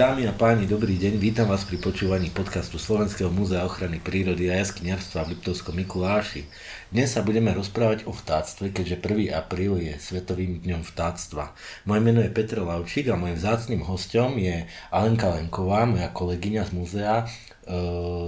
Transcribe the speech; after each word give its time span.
Dámy 0.00 0.24
a 0.24 0.32
páni, 0.32 0.64
dobrý 0.64 0.96
deň. 0.96 1.20
Vítam 1.20 1.52
vás 1.52 1.68
pri 1.68 1.76
počúvaní 1.76 2.32
podcastu 2.32 2.80
Slovenského 2.80 3.28
múzea 3.28 3.68
ochrany 3.68 4.00
prírody 4.00 4.48
a 4.48 4.56
jaskyniarstva 4.56 5.28
v 5.28 5.36
Liptovskom 5.36 5.76
Mikuláši. 5.76 6.48
Dnes 6.88 7.12
sa 7.12 7.20
budeme 7.20 7.52
rozprávať 7.52 8.08
o 8.08 8.12
vtáctve, 8.16 8.72
keďže 8.72 8.96
1. 8.96 9.28
apríl 9.36 9.76
je 9.76 10.00
Svetovým 10.00 10.64
dňom 10.64 10.88
vtáctva. 10.88 11.52
Moje 11.84 12.00
meno 12.00 12.24
je 12.24 12.32
Petr 12.32 12.64
Lavčík 12.64 13.12
a 13.12 13.20
môjim 13.20 13.36
vzácným 13.36 13.84
hostom 13.84 14.40
je 14.40 14.64
Alenka 14.88 15.36
Lenková, 15.36 15.84
moja 15.84 16.08
kolegyňa 16.08 16.62
z 16.64 16.70
múzea 16.72 17.16
e, 17.20 17.24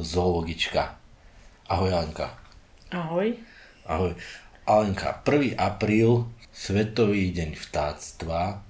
zoologička. 0.04 1.00
Ahoj 1.73 1.89
Alenka. 1.89 2.36
Ahoj. 2.93 3.32
Ahoj. 3.89 4.12
Alenka, 4.69 5.25
1. 5.25 5.56
apríl, 5.56 6.28
Svetový 6.52 7.33
deň 7.33 7.56
vtáctva 7.56 8.61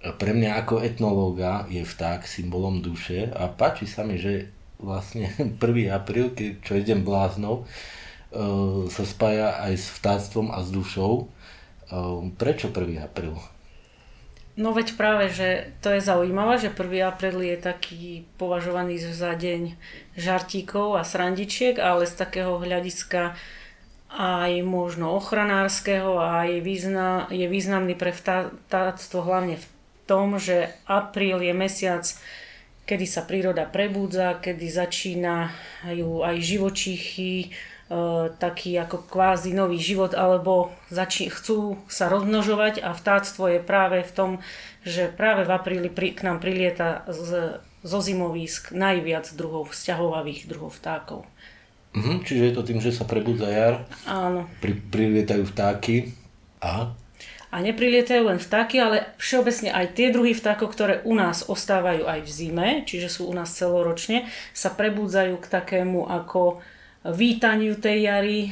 pre 0.00 0.32
mňa 0.32 0.64
ako 0.64 0.80
etnológa 0.80 1.68
je 1.68 1.84
vták 1.84 2.24
symbolom 2.24 2.80
duše 2.80 3.28
a 3.28 3.52
páči 3.52 3.84
sa 3.84 4.00
mi, 4.00 4.16
že 4.16 4.48
vlastne 4.80 5.28
1. 5.60 5.60
apríl, 5.92 6.32
keď 6.32 6.50
čo 6.64 6.72
idem 6.80 7.04
bláznou, 7.04 7.64
uh, 7.64 8.88
sa 8.88 9.04
spája 9.04 9.60
aj 9.60 9.72
s 9.76 9.86
vtáctvom 10.00 10.48
a 10.48 10.64
s 10.64 10.72
dušou. 10.72 11.28
Uh, 11.90 12.32
prečo 12.40 12.72
1. 12.72 12.96
apríl? 13.04 13.36
No 14.56 14.76
veď 14.76 14.98
práve, 14.98 15.30
že 15.32 15.72
to 15.80 15.94
je 15.94 16.04
zaujímavé, 16.04 16.56
že 16.58 16.72
1. 16.72 16.80
apríl 17.04 17.38
je 17.44 17.56
taký 17.60 18.24
považovaný 18.40 18.96
za 18.98 19.36
deň 19.36 19.76
žartíkov 20.16 20.96
a 20.96 21.04
srandičiek, 21.04 21.76
ale 21.76 22.08
z 22.08 22.14
takého 22.16 22.56
hľadiska 22.56 23.36
aj 24.10 24.52
možno 24.66 25.14
ochranárskeho 25.14 26.18
a 26.18 26.42
je, 26.42 26.58
význam, 26.58 27.30
je 27.30 27.46
významný 27.46 27.94
pre 27.94 28.10
vtáctvo 28.10 29.22
hlavne 29.22 29.54
v 29.54 29.66
tom, 30.10 30.42
že 30.42 30.74
apríl 30.90 31.38
je 31.38 31.54
mesiac, 31.54 32.02
kedy 32.82 33.06
sa 33.06 33.22
príroda 33.22 33.70
prebúdza, 33.70 34.42
kedy 34.42 34.66
začínajú 34.66 36.26
aj 36.26 36.36
živočíchy, 36.42 37.46
e, 37.46 37.48
taký 38.34 38.74
ako 38.82 39.06
kvázi 39.06 39.54
nový 39.54 39.78
život, 39.78 40.10
alebo 40.18 40.74
začí, 40.90 41.30
chcú 41.30 41.78
sa 41.86 42.10
rozmnožovať 42.10 42.82
a 42.82 42.90
vtáctvo 42.90 43.54
je 43.54 43.60
práve 43.62 44.02
v 44.02 44.10
tom, 44.10 44.30
že 44.82 45.06
práve 45.14 45.46
v 45.46 45.54
apríli 45.54 45.86
pri, 45.86 46.18
k 46.18 46.26
nám 46.26 46.42
prilieta 46.42 47.06
z, 47.06 47.62
zo 47.86 47.98
zimovísk 48.02 48.74
najviac 48.74 49.30
druhov, 49.38 49.70
vzťahovavých 49.70 50.50
druhov 50.50 50.74
vtákov. 50.74 51.22
Mhm, 51.94 52.26
čiže 52.26 52.50
je 52.50 52.54
to 52.54 52.66
tým, 52.66 52.82
že 52.82 52.90
sa 52.90 53.06
prebudza 53.06 53.46
jar? 53.50 53.86
Áno. 54.06 54.50
Pri, 54.58 54.74
prilietajú 54.78 55.46
vtáky. 55.46 56.10
Aha. 56.58 56.94
A 57.50 57.58
neprilietajú 57.58 58.30
len 58.30 58.38
vtáky, 58.38 58.78
ale 58.78 59.10
všeobecne 59.18 59.74
aj 59.74 59.98
tie 59.98 60.14
druhy 60.14 60.38
vtákov, 60.38 60.70
ktoré 60.70 61.02
u 61.02 61.18
nás 61.18 61.42
ostávajú 61.50 62.06
aj 62.06 62.22
v 62.22 62.30
zime, 62.30 62.68
čiže 62.86 63.10
sú 63.10 63.26
u 63.26 63.34
nás 63.34 63.50
celoročne, 63.50 64.30
sa 64.54 64.70
prebudzajú 64.70 65.34
k 65.42 65.50
takému 65.50 66.06
ako 66.06 66.62
vítaniu 67.04 67.74
tej 67.80 67.98
jary 68.06 68.40
e, 68.44 68.50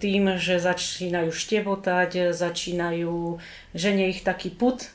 tým, 0.00 0.40
že 0.40 0.56
začínajú 0.56 1.30
štebotať, 1.30 2.32
začínajú, 2.32 3.36
ženie 3.76 4.08
ich 4.08 4.24
taký 4.24 4.48
put 4.48 4.82
e, 4.82 4.88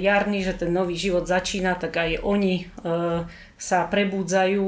jarný, 0.00 0.40
že 0.42 0.64
ten 0.64 0.72
nový 0.72 0.96
život 0.96 1.28
začína, 1.28 1.76
tak 1.76 2.00
aj 2.00 2.24
oni 2.24 2.64
e, 2.64 3.28
sa 3.60 3.78
prebúdzajú, 3.86 4.64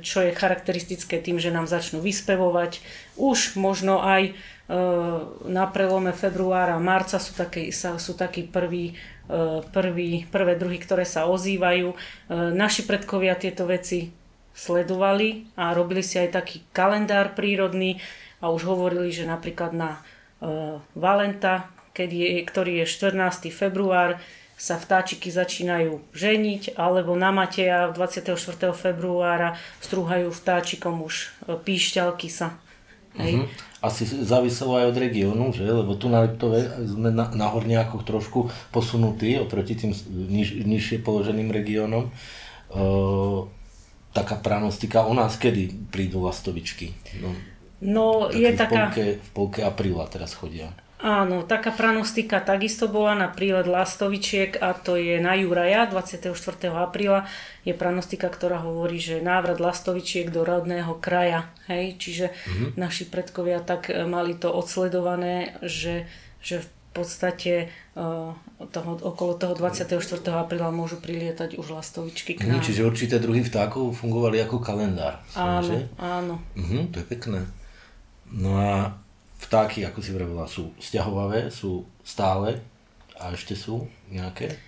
čo 0.00 0.18
je 0.24 0.30
charakteristické 0.38 1.20
tým, 1.20 1.42
že 1.42 1.54
nám 1.54 1.68
začnú 1.68 2.02
vyspevovať. 2.02 2.80
Už 3.18 3.58
možno 3.58 4.00
aj 4.00 4.32
na 5.48 5.64
prelome 5.72 6.12
februára 6.12 6.76
a 6.76 6.82
marca 6.82 7.16
sú, 7.16 7.32
také, 7.32 7.72
sú 7.72 8.12
takí 8.12 8.44
prví, 8.44 8.92
prví, 9.72 10.28
prvé 10.28 10.54
druhy, 10.60 10.76
ktoré 10.76 11.08
sa 11.08 11.24
ozývajú. 11.24 11.96
Naši 12.52 12.84
predkovia 12.84 13.32
tieto 13.32 13.64
veci 13.64 14.12
sledovali 14.52 15.56
a 15.56 15.72
robili 15.72 16.04
si 16.04 16.20
aj 16.20 16.36
taký 16.36 16.60
kalendár 16.76 17.32
prírodný 17.32 17.96
a 18.44 18.52
už 18.52 18.68
hovorili, 18.68 19.08
že 19.08 19.24
napríklad 19.24 19.72
na 19.72 20.04
Valenta, 20.92 21.72
keď 21.96 22.08
je, 22.12 22.28
ktorý 22.44 22.72
je 22.84 22.86
14. 23.08 23.48
február, 23.48 24.20
sa 24.58 24.76
vtáčiky 24.76 25.32
začínajú 25.32 26.02
ženiť, 26.12 26.76
alebo 26.76 27.16
na 27.16 27.32
Mateja 27.32 27.88
24. 27.88 28.36
februára 28.76 29.56
strúhajú 29.80 30.28
vtáčikom 30.28 31.00
už 31.08 31.32
píšťalky 31.46 32.28
sa. 32.28 32.58
Hej. 33.16 33.48
Uh-huh 33.48 33.67
asi 33.78 34.02
záviselo 34.06 34.74
aj 34.74 34.90
od 34.90 34.96
regiónu, 34.98 35.54
že? 35.54 35.62
lebo 35.62 35.94
tu 35.94 36.10
na 36.10 36.26
Liptove 36.26 36.66
sme 36.82 37.14
na, 37.14 37.30
na 37.30 37.46
horniakoch 37.46 38.02
trošku 38.02 38.50
posunutí 38.74 39.38
oproti 39.38 39.78
tým 39.78 39.94
niž, 40.10 40.66
nižšie 40.66 41.06
položeným 41.06 41.54
regiónom. 41.54 42.10
E, 42.10 42.12
taká 44.10 44.34
pranostika, 44.42 45.06
u 45.06 45.14
nás 45.14 45.38
kedy 45.38 45.94
prídu 45.94 46.26
lastovičky? 46.26 46.90
No, 47.22 47.30
no 47.78 48.06
je 48.34 48.50
v 48.50 48.58
taká... 48.58 48.90
Polke, 48.90 49.22
v 49.22 49.30
polke 49.30 49.60
apríla 49.62 50.10
teraz 50.10 50.34
chodia. 50.34 50.74
Áno, 50.98 51.46
taká 51.46 51.70
pranostika 51.70 52.42
takisto 52.42 52.90
bola 52.90 53.14
na 53.14 53.28
prílet 53.30 53.70
lastovičiek 53.70 54.58
a 54.58 54.74
to 54.74 54.98
je 54.98 55.22
na 55.22 55.38
Juraja 55.38 55.86
24. 55.86 56.34
apríla. 56.74 57.22
Je 57.62 57.70
pranostika, 57.70 58.26
ktorá 58.26 58.58
hovorí, 58.66 58.98
že 58.98 59.22
návrat 59.22 59.62
lastovičiek 59.62 60.26
do 60.34 60.42
rodného 60.42 60.98
kraja. 60.98 61.54
Hej? 61.70 62.02
Čiže 62.02 62.26
mm-hmm. 62.34 62.68
naši 62.74 63.06
predkovia 63.06 63.62
tak 63.62 63.94
e, 63.94 64.02
mali 64.10 64.34
to 64.34 64.50
odsledované, 64.50 65.54
že, 65.62 66.10
že 66.42 66.66
v 66.66 66.68
podstate 66.98 67.70
uh, 67.94 68.34
toho, 68.74 68.90
okolo 68.98 69.38
toho 69.38 69.54
24. 69.54 70.02
apríla 70.34 70.74
môžu 70.74 70.98
prilietať 70.98 71.54
už 71.54 71.78
lastovičky 71.78 72.34
k 72.34 72.42
nám. 72.42 72.58
čiže 72.58 72.82
určité 72.82 73.22
druhy 73.22 73.46
vtákov 73.46 73.94
fungovali 73.94 74.42
ako 74.42 74.58
kalendár. 74.58 75.22
Áno, 75.38 75.62
že? 75.62 75.86
áno. 75.94 76.42
Uh-huh, 76.58 76.90
to 76.90 76.98
je 76.98 77.06
pekné. 77.06 77.46
No 78.34 78.58
a 78.58 78.98
vtáky, 79.38 79.86
ako 79.86 80.00
si 80.02 80.10
vravila, 80.10 80.50
sú 80.50 80.74
stiahovavé, 80.82 81.48
sú 81.54 81.86
stále 82.02 82.60
a 83.18 83.30
ešte 83.34 83.54
sú 83.54 83.86
nejaké? 84.10 84.58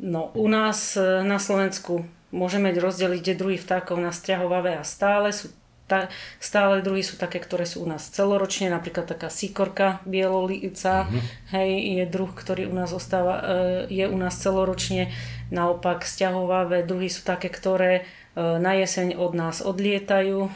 No, 0.00 0.34
u 0.34 0.46
nás 0.46 0.96
e, 0.96 1.22
na 1.22 1.38
Slovensku 1.38 2.06
môžeme 2.30 2.70
rozdeliť 2.70 3.22
tie 3.22 3.38
druhy 3.38 3.58
vtákov 3.58 3.98
na 3.98 4.14
stiahovavé 4.14 4.78
a 4.78 4.84
stále. 4.86 5.34
Sú 5.34 5.50
ta, 5.90 6.06
stále 6.38 6.86
druhy 6.86 7.02
sú 7.02 7.18
také, 7.18 7.42
ktoré 7.42 7.66
sú 7.66 7.82
u 7.82 7.88
nás 7.90 8.06
celoročne, 8.14 8.70
napríklad 8.70 9.10
taká 9.10 9.26
síkorka 9.26 9.98
bielolica, 10.06 11.10
mm-hmm. 11.10 11.22
hej, 11.50 11.70
je 11.98 12.04
druh, 12.06 12.30
ktorý 12.30 12.70
u 12.70 12.74
nás 12.78 12.94
ostáva, 12.94 13.42
e, 13.42 13.44
je 13.90 14.06
u 14.06 14.14
nás 14.14 14.38
celoročne. 14.38 15.10
Naopak 15.50 16.06
stiahovavé 16.06 16.86
druhy 16.86 17.10
sú 17.10 17.26
také, 17.26 17.50
ktoré 17.50 18.06
na 18.38 18.78
jeseň 18.78 19.18
od 19.18 19.34
nás 19.34 19.58
odlietajú, 19.58 20.38
e, 20.46 20.50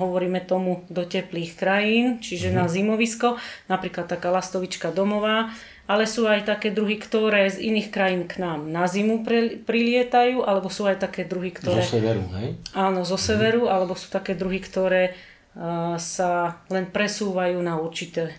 hovoríme 0.00 0.40
tomu 0.40 0.88
do 0.88 1.04
teplých 1.04 1.60
krajín, 1.60 2.24
čiže 2.24 2.48
na 2.48 2.64
zimovisko, 2.72 3.36
napríklad 3.68 4.08
taká 4.08 4.32
lastovička 4.32 4.88
domová, 4.88 5.52
ale 5.88 6.04
sú 6.04 6.24
aj 6.28 6.48
také 6.48 6.72
druhy, 6.72 6.96
ktoré 6.96 7.48
z 7.48 7.64
iných 7.68 7.88
krajín 7.88 8.24
k 8.28 8.40
nám 8.40 8.68
na 8.68 8.84
zimu 8.88 9.24
prilietajú, 9.64 10.44
alebo 10.44 10.68
sú 10.72 10.88
aj 10.88 11.04
také 11.04 11.24
druhy, 11.24 11.52
ktoré... 11.52 11.80
Zo 11.84 12.00
severu, 12.00 12.24
hej? 12.40 12.60
Áno, 12.76 13.08
zo 13.08 13.16
severu, 13.16 13.64
mm-hmm. 13.64 13.74
alebo 13.76 13.92
sú 13.96 14.12
také 14.12 14.36
druhy, 14.36 14.60
ktoré 14.60 15.16
uh, 15.56 15.96
sa 15.96 16.60
len 16.68 16.92
presúvajú 16.92 17.56
na 17.64 17.80
určité 17.80 18.36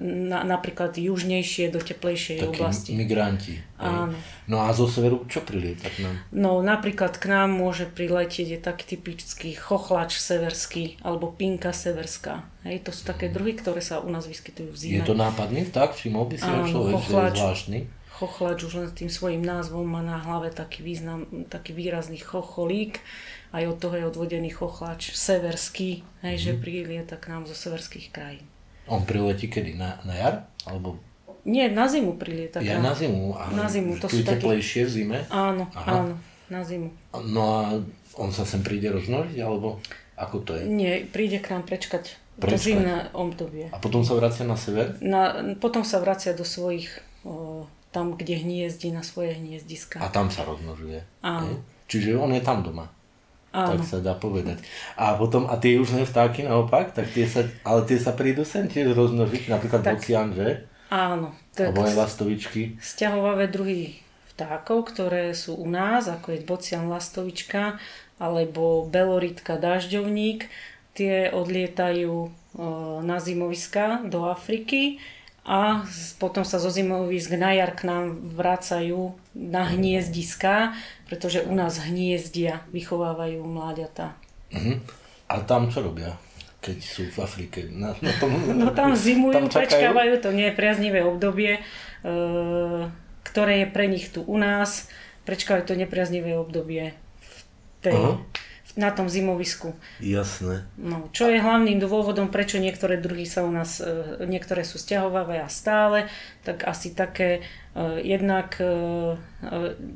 na, 0.00 0.40
napríklad 0.44 0.96
južnejšie 0.96 1.68
do 1.68 1.80
teplejšej 1.84 2.40
Takí 2.40 2.48
oblasti. 2.48 2.90
migranti. 2.96 3.60
Áno. 3.76 4.16
No 4.48 4.64
a 4.64 4.72
zo 4.72 4.88
severu 4.88 5.28
čo 5.28 5.44
prilieta 5.44 5.92
k 5.92 6.00
nám? 6.00 6.14
No 6.32 6.64
napríklad 6.64 7.20
k 7.20 7.28
nám 7.28 7.52
môže 7.52 7.84
priletieť 7.84 8.56
je 8.56 8.60
tak 8.60 8.80
typický 8.88 9.52
chochlač 9.52 10.16
severský 10.16 10.96
alebo 11.04 11.28
pinka 11.28 11.76
severská. 11.76 12.48
Hej, 12.64 12.88
to 12.88 12.90
sú 12.90 13.04
také 13.04 13.28
druhy, 13.28 13.52
ktoré 13.52 13.84
sa 13.84 14.00
u 14.00 14.08
nás 14.08 14.24
vyskytujú 14.24 14.72
v 14.72 14.78
zime. 14.80 14.96
Je 15.04 15.06
to 15.06 15.14
nápadný 15.14 15.68
vták? 15.68 15.92
Všimol 15.92 16.24
by 16.32 16.36
si 16.40 16.48
človek, 16.48 16.94
chochlač, 16.96 17.04
že 17.06 17.36
je 17.36 17.44
zvláštny? 17.44 17.78
Chochlač 18.16 18.58
už 18.64 18.72
len 18.80 18.88
tým 18.96 19.12
svojim 19.12 19.44
názvom 19.44 19.84
má 19.84 20.00
na 20.00 20.16
hlave 20.16 20.48
taký, 20.48 20.80
význam, 20.80 21.28
taký 21.52 21.76
výrazný 21.76 22.16
chocholík. 22.16 23.04
Aj 23.52 23.60
od 23.68 23.76
toho 23.76 23.92
je 23.92 24.08
odvodený 24.08 24.56
chochlač 24.56 25.12
severský, 25.12 26.00
hej, 26.24 26.36
mm. 26.40 26.42
že 26.42 26.52
mhm. 26.56 26.60
prilieta 26.64 27.16
k 27.20 27.28
nám 27.36 27.44
zo 27.44 27.52
severských 27.52 28.08
krajín. 28.08 28.48
On 28.86 29.02
priletí 29.02 29.50
kedy? 29.50 29.74
Na, 29.74 29.98
na 30.06 30.14
jar? 30.14 30.34
Alebo... 30.66 30.98
Nie, 31.46 31.70
na 31.70 31.86
zimu 31.86 32.18
prilieta. 32.18 32.58
Ja 32.58 32.82
na 32.82 32.90
zimu. 32.90 33.38
A 33.38 33.54
na 33.54 33.70
zimu. 33.70 33.98
To 34.02 34.10
sú 34.10 34.26
teplejšie 34.26 34.82
v 34.86 34.90
zime? 34.90 35.18
Áno, 35.30 35.70
Aha. 35.78 36.02
áno, 36.02 36.14
na 36.50 36.66
zimu. 36.66 36.90
No 37.14 37.42
a 37.62 37.78
on 38.18 38.34
sa 38.34 38.42
sem 38.42 38.66
príde 38.66 38.90
rozmnožiť, 38.90 39.38
alebo 39.46 39.78
ako 40.18 40.36
to 40.42 40.50
je? 40.58 40.62
Nie, 40.66 41.06
príde 41.06 41.38
k 41.38 41.54
nám 41.54 41.62
prečkať, 41.62 42.18
prečkať. 42.40 42.50
to 42.50 42.56
zimné 42.58 42.96
obdobie. 43.14 43.70
A 43.70 43.78
potom 43.78 44.02
sa 44.02 44.18
vracia 44.18 44.42
na 44.42 44.58
sever? 44.58 44.98
Na, 44.98 45.54
potom 45.60 45.86
sa 45.86 46.02
vracia 46.02 46.34
do 46.34 46.42
svojich, 46.42 46.90
o, 47.22 47.68
tam, 47.94 48.18
kde 48.18 48.42
hniezdi, 48.42 48.90
na 48.90 49.06
svoje 49.06 49.38
hniezdiska. 49.38 50.02
A 50.02 50.10
tam 50.10 50.32
sa 50.34 50.42
rozmnožuje? 50.42 51.04
Áno. 51.22 51.62
Čiže 51.86 52.18
on 52.18 52.34
je 52.34 52.42
tam 52.42 52.66
doma? 52.66 52.90
Áno. 53.56 53.80
tak 53.80 53.88
sa 53.88 53.98
dá 54.04 54.12
povedať. 54.12 54.60
A 55.00 55.16
potom, 55.16 55.48
a 55.48 55.56
tie 55.56 55.80
južné 55.80 56.04
vtáky 56.04 56.44
naopak, 56.44 56.92
tak 56.92 57.08
tie 57.08 57.24
sa, 57.24 57.48
ale 57.64 57.88
tie 57.88 57.96
sa 57.96 58.12
prídu 58.12 58.44
sem 58.44 58.68
tiež 58.68 58.92
rozmnožiť, 58.92 59.48
napríklad 59.48 59.80
tak, 59.80 60.04
bocian, 60.04 60.36
že? 60.36 60.68
Áno. 60.92 61.32
Tak 61.56 61.72
Alebo 61.72 61.88
aj 61.88 61.96
lastovičky. 61.96 62.76
Sťahovavé 62.76 63.48
druhy 63.48 63.96
vtákov, 64.36 64.92
ktoré 64.92 65.32
sú 65.32 65.56
u 65.56 65.64
nás, 65.64 66.04
ako 66.04 66.36
je 66.36 66.44
bocian 66.44 66.92
lastovička 66.92 67.80
alebo 68.20 68.84
beloritka 68.84 69.56
dažďovník. 69.56 70.52
Tie 70.92 71.32
odlietajú 71.32 72.28
na 73.04 73.16
zimoviska 73.20 74.04
do 74.08 74.28
Afriky 74.28 75.00
a 75.46 75.86
potom 76.18 76.42
sa 76.42 76.58
zo 76.58 76.74
zimovisk 76.74 77.38
na 77.38 77.54
jar 77.54 77.78
k 77.78 77.86
nám 77.86 78.18
vracajú 78.34 79.14
na 79.38 79.62
hniezdiska, 79.70 80.74
pretože 81.06 81.46
u 81.46 81.54
nás 81.54 81.78
hniezdia, 81.86 82.66
vychovávajú 82.74 83.46
mláďata. 83.46 84.18
Uh-huh. 84.50 84.82
A 85.30 85.38
tam 85.46 85.70
čo 85.70 85.86
robia? 85.86 86.18
keď 86.56 86.82
sú 86.82 87.06
v 87.06 87.22
Afrike? 87.22 87.70
Na, 87.70 87.94
na 88.02 88.10
tom, 88.18 88.34
no 88.58 88.74
tam 88.74 88.98
zimujú, 88.98 89.38
tam 89.38 89.46
prečkávajú 89.46 90.18
to 90.18 90.34
nepriaznivé 90.34 91.06
obdobie, 91.06 91.62
e, 91.62 92.10
ktoré 93.22 93.62
je 93.62 93.66
pre 93.70 93.86
nich 93.86 94.10
tu 94.10 94.26
u 94.26 94.34
nás. 94.34 94.90
Prečkávajú 95.30 95.62
to 95.62 95.78
nepriaznivé 95.78 96.34
obdobie 96.34 96.90
v 97.22 97.38
tej, 97.86 97.94
uh-huh 97.94 98.45
na 98.76 98.92
tom 98.92 99.08
zimovisku. 99.08 99.72
Jasné. 100.04 100.68
No, 100.76 101.08
čo 101.16 101.32
je 101.32 101.40
hlavným 101.40 101.80
dôvodom, 101.80 102.28
prečo 102.28 102.60
niektoré 102.60 103.00
druhy 103.00 103.24
sa 103.24 103.40
u 103.40 103.50
nás, 103.50 103.80
e, 103.80 104.20
niektoré 104.28 104.68
sú 104.68 104.76
stiahovavé 104.76 105.40
a 105.40 105.48
stále, 105.48 106.12
tak 106.44 106.68
asi 106.68 106.92
také 106.92 107.40
e, 107.40 108.04
jednak 108.04 108.60
e, 108.60 109.16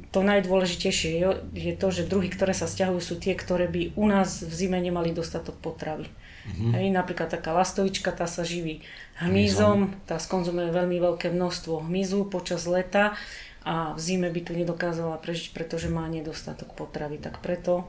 to 0.09 0.21
najdôležitejšie 0.25 1.11
je, 1.21 1.29
je 1.53 1.73
to, 1.77 1.89
že 1.93 2.09
druhy, 2.09 2.33
ktoré 2.33 2.57
sa 2.57 2.65
stiahujú, 2.65 3.05
sú 3.05 3.15
tie, 3.21 3.37
ktoré 3.37 3.69
by 3.69 4.01
u 4.01 4.09
nás 4.09 4.41
v 4.41 4.53
zime 4.57 4.81
nemali 4.81 5.13
dostatok 5.13 5.61
potravy. 5.61 6.09
Mm-hmm. 6.41 6.73
Hej, 6.73 6.87
napríklad 6.97 7.29
taká 7.29 7.53
lastovička, 7.53 8.17
tá 8.17 8.25
sa 8.25 8.49
živí 8.49 8.81
hmyzom, 9.21 9.93
tá 10.09 10.17
skonzumuje 10.17 10.73
veľmi 10.73 10.97
veľké 10.97 11.29
množstvo 11.29 11.85
hmyzu 11.85 12.33
počas 12.33 12.65
leta 12.65 13.13
a 13.61 13.93
v 13.93 14.01
zime 14.01 14.33
by 14.33 14.41
tu 14.41 14.57
nedokázala 14.57 15.21
prežiť, 15.21 15.53
pretože 15.53 15.93
má 15.93 16.09
nedostatok 16.09 16.73
potravy. 16.73 17.21
Tak 17.21 17.45
preto 17.45 17.85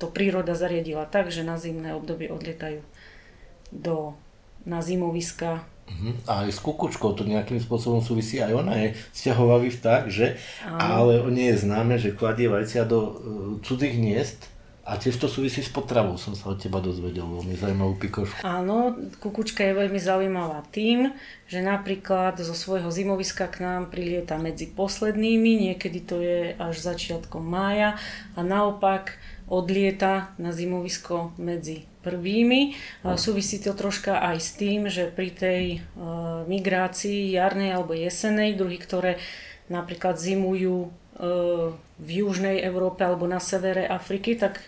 to 0.00 0.08
príroda 0.08 0.56
zariadila 0.56 1.04
tak, 1.04 1.28
že 1.28 1.44
na 1.44 1.60
zimné 1.60 1.92
obdobie 1.92 2.32
odlietajú 2.32 2.80
do, 3.68 4.16
na 4.64 4.80
zimoviska. 4.80 5.60
Uh-huh. 5.90 6.16
A 6.24 6.48
aj 6.48 6.56
s 6.56 6.60
kukučkou 6.64 7.12
to 7.12 7.28
nejakým 7.28 7.60
spôsobom 7.60 8.00
súvisí, 8.00 8.40
aj 8.40 8.56
ona 8.56 8.74
je 8.80 8.88
sťahovavý 9.12 9.68
vták, 9.68 10.08
že? 10.08 10.40
Ale 10.64 11.20
o 11.20 11.28
nie 11.28 11.52
je 11.52 11.66
známe, 11.66 12.00
že 12.00 12.16
kladie 12.16 12.48
vajcia 12.48 12.88
do 12.88 12.98
uh, 12.98 13.12
cudzích 13.60 13.98
hniezd 13.98 14.48
a 14.90 14.98
tiež 14.98 15.22
to 15.22 15.30
súvisí 15.30 15.62
s 15.62 15.70
potravou, 15.70 16.18
som 16.18 16.34
sa 16.34 16.50
od 16.50 16.58
teba 16.58 16.82
dozvedel, 16.82 17.22
veľmi 17.22 17.54
zaujímavú 17.54 17.94
pikošku. 18.00 18.42
Áno, 18.42 18.98
kukučka 19.22 19.62
je 19.62 19.78
veľmi 19.86 20.00
zaujímavá 20.02 20.66
tým, 20.74 21.14
že 21.46 21.62
napríklad 21.62 22.40
zo 22.42 22.56
svojho 22.56 22.90
zimoviska 22.90 23.46
k 23.46 23.62
nám 23.62 23.92
prilieta 23.92 24.34
medzi 24.40 24.66
poslednými, 24.66 25.70
niekedy 25.70 25.98
to 26.02 26.18
je 26.18 26.58
až 26.58 26.74
začiatkom 26.82 27.38
mája 27.38 28.00
a 28.34 28.40
naopak 28.42 29.14
odlieta 29.50 30.30
na 30.38 30.54
zimovisko 30.54 31.34
medzi 31.34 31.90
prvými. 32.06 32.78
Súvisí 33.18 33.58
to 33.58 33.74
troška 33.74 34.22
aj 34.22 34.38
s 34.38 34.50
tým, 34.56 34.86
že 34.86 35.10
pri 35.10 35.34
tej 35.34 35.62
e, 35.74 35.78
migrácii 36.46 37.34
jarnej 37.34 37.74
alebo 37.74 37.92
jesenej, 37.92 38.56
druhy, 38.56 38.78
ktoré 38.80 39.12
napríklad 39.68 40.16
zimujú 40.16 40.86
e, 40.86 40.88
v 41.98 42.08
južnej 42.08 42.62
Európe 42.62 43.02
alebo 43.04 43.26
na 43.26 43.42
severe 43.42 43.84
Afriky, 43.84 44.38
tak 44.38 44.62
e, 44.62 44.64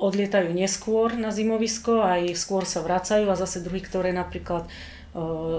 odlietajú 0.00 0.50
neskôr 0.56 1.12
na 1.14 1.28
zimovisko, 1.28 2.00
aj 2.00 2.34
skôr 2.34 2.64
sa 2.64 2.80
vracajú 2.80 3.28
a 3.28 3.36
zase 3.36 3.60
druhy, 3.60 3.84
ktoré 3.84 4.10
napríklad 4.16 4.64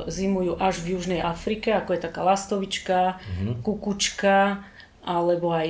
zimujú 0.08 0.56
až 0.64 0.80
v 0.80 0.96
južnej 0.96 1.20
Afrike, 1.20 1.76
ako 1.76 1.92
je 1.92 2.06
taká 2.08 2.24
lastovička, 2.24 3.20
mm-hmm. 3.20 3.60
kukučka, 3.68 4.64
alebo 5.04 5.52
aj 5.52 5.70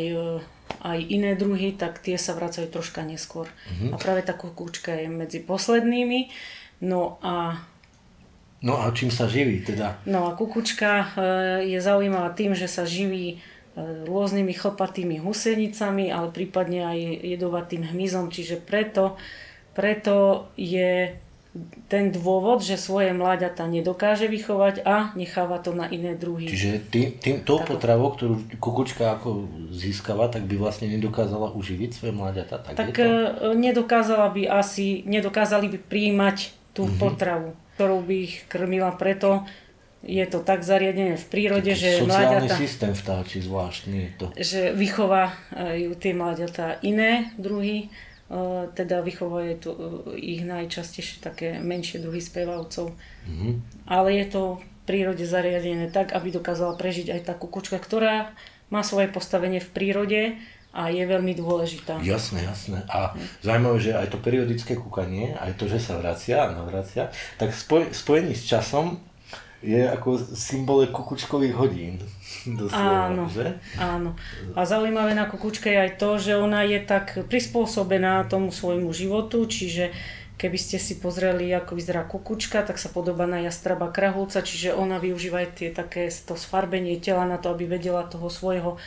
aj 0.80 1.00
iné 1.12 1.36
druhy, 1.36 1.76
tak 1.76 2.00
tie 2.00 2.16
sa 2.16 2.32
vracajú 2.32 2.72
troška 2.72 3.04
neskôr. 3.04 3.52
Uh-huh. 3.52 3.92
A 3.94 3.96
práve 4.00 4.24
tá 4.24 4.32
kukúčka 4.32 4.96
je 4.96 5.12
medzi 5.12 5.44
poslednými. 5.44 6.32
No 6.82 7.20
a 7.22 7.60
No 8.62 8.78
a 8.78 8.94
čím 8.94 9.10
sa 9.10 9.26
živí 9.26 9.66
teda? 9.66 9.98
No 10.06 10.30
a 10.30 10.38
kukučka 10.38 10.92
e, 10.94 11.06
je 11.66 11.82
zaujímavá 11.82 12.30
tým, 12.38 12.54
že 12.54 12.70
sa 12.70 12.86
živí 12.86 13.34
e, 13.34 13.38
rôznymi 14.06 14.54
chlpatými 14.54 15.18
husenicami, 15.18 16.14
ale 16.14 16.30
prípadne 16.30 16.86
aj 16.86 17.00
jedovatým 17.26 17.90
hmyzom, 17.90 18.30
čiže 18.30 18.62
preto, 18.62 19.18
preto 19.74 20.46
je 20.54 21.18
ten 21.92 22.16
dôvod, 22.16 22.64
že 22.64 22.80
svoje 22.80 23.12
mláďata 23.12 23.68
nedokáže 23.68 24.32
vychovať 24.32 24.88
a 24.88 25.12
necháva 25.20 25.60
to 25.60 25.76
na 25.76 25.92
iné 25.92 26.16
druhy. 26.16 26.48
Čiže 26.48 26.88
tým, 26.88 27.08
tým, 27.20 27.36
tou 27.44 27.60
tak, 27.60 27.76
potravou, 27.76 28.16
ktorú 28.16 28.40
kukučka 28.56 29.20
ako 29.20 29.52
získava, 29.68 30.32
tak 30.32 30.48
by 30.48 30.56
vlastne 30.56 30.88
nedokázala 30.88 31.52
uživiť 31.52 31.92
svoje 31.92 32.14
mláďata? 32.16 32.64
Tak, 32.64 32.76
tak 32.80 32.96
e, 33.04 33.08
nedokázala 33.60 34.32
by 34.32 34.48
asi, 34.48 35.04
nedokázali 35.04 35.68
by 35.76 35.80
príjmať 35.92 36.38
tú 36.72 36.88
mm-hmm. 36.88 37.04
potravu, 37.04 37.52
ktorou 37.76 38.00
by 38.00 38.16
ich 38.16 38.48
krmila, 38.48 38.96
preto 38.96 39.44
je 40.02 40.24
to 40.26 40.42
tak 40.42 40.64
zariadené 40.66 41.20
v 41.20 41.26
prírode, 41.30 41.76
Taký 41.76 41.84
že 41.84 41.90
sociálny 42.02 42.48
mláďata... 42.48 42.56
systém 42.58 42.94
vtáči 42.96 43.38
zvláštny 43.44 43.98
je 44.00 44.10
to. 44.18 44.26
Že 44.34 44.62
vychovajú 44.74 45.90
tie 46.00 46.14
mláďata 46.16 46.82
iné 46.82 47.36
druhy 47.38 47.92
teda 48.72 49.04
vychovajú 49.04 49.54
tu, 49.60 49.70
ich 50.16 50.48
najčastejšie 50.48 51.20
také 51.20 51.60
menšie 51.60 52.00
druhy 52.00 52.24
spevavcov. 52.24 52.96
Mm-hmm. 53.28 53.54
Ale 53.92 54.10
je 54.16 54.26
to 54.32 54.42
v 54.58 54.66
prírode 54.88 55.28
zariadené 55.28 55.92
tak, 55.92 56.16
aby 56.16 56.32
dokázala 56.32 56.80
prežiť 56.80 57.12
aj 57.12 57.22
tá 57.28 57.34
kukučka, 57.36 57.76
ktorá 57.76 58.32
má 58.72 58.82
svoje 58.88 59.12
postavenie 59.12 59.60
v 59.60 59.70
prírode 59.76 60.22
a 60.72 60.88
je 60.88 61.04
veľmi 61.04 61.36
dôležitá. 61.36 62.00
Jasné, 62.00 62.48
jasné. 62.48 62.80
A 62.88 63.12
hm. 63.12 63.20
zaujímavé, 63.44 63.78
že 63.84 63.92
aj 63.92 64.08
to 64.16 64.18
periodické 64.24 64.80
kúkanie, 64.80 65.36
aj 65.36 65.60
to, 65.60 65.68
že 65.68 65.84
sa 65.84 66.00
vracia 66.00 66.48
a 66.48 66.56
navracia, 66.56 67.12
tak 67.36 67.52
spoj, 67.52 67.92
spojení 67.92 68.32
s 68.32 68.48
časom 68.48 69.04
je 69.62 69.84
ako 69.84 70.18
symbol 70.34 70.88
kukučkových 70.88 71.54
hodín. 71.54 72.02
Doslova, 72.46 73.12
áno, 73.12 73.26
že? 73.30 73.60
áno. 73.78 74.18
A 74.58 74.66
zaujímavé 74.66 75.14
na 75.14 75.30
kukučke 75.30 75.70
je 75.70 75.80
aj 75.90 75.92
to, 76.02 76.10
že 76.18 76.34
ona 76.40 76.66
je 76.66 76.80
tak 76.82 77.28
prispôsobená 77.30 78.26
tomu 78.26 78.50
svojmu 78.50 78.90
životu, 78.92 79.46
čiže 79.46 79.94
keby 80.42 80.58
ste 80.58 80.82
si 80.82 80.98
pozreli, 80.98 81.54
ako 81.54 81.78
vyzerá 81.78 82.02
kukučka, 82.10 82.66
tak 82.66 82.82
sa 82.82 82.90
podobá 82.90 83.30
na 83.30 83.46
jastraba 83.46 83.94
krahulca, 83.94 84.42
čiže 84.42 84.74
ona 84.74 84.98
využíva 84.98 85.46
aj 85.46 85.50
tie 85.54 85.70
také 85.70 86.10
to 86.10 86.34
sfarbenie 86.34 86.98
tela 86.98 87.30
na 87.30 87.38
to, 87.38 87.54
aby 87.54 87.70
vedela 87.70 88.02
toho 88.10 88.26
svojho, 88.26 88.82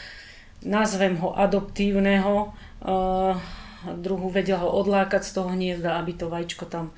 nazvem 0.67 1.15
ho 1.23 1.31
adoptívneho 1.31 2.51
uh, 2.51 3.39
druhu, 3.87 4.35
vedela 4.35 4.67
ho 4.67 4.71
odlákať 4.83 5.23
z 5.23 5.31
toho 5.31 5.49
hniezda, 5.55 6.01
aby 6.03 6.13
to 6.19 6.27
vajíčko 6.27 6.67
tam 6.67 6.91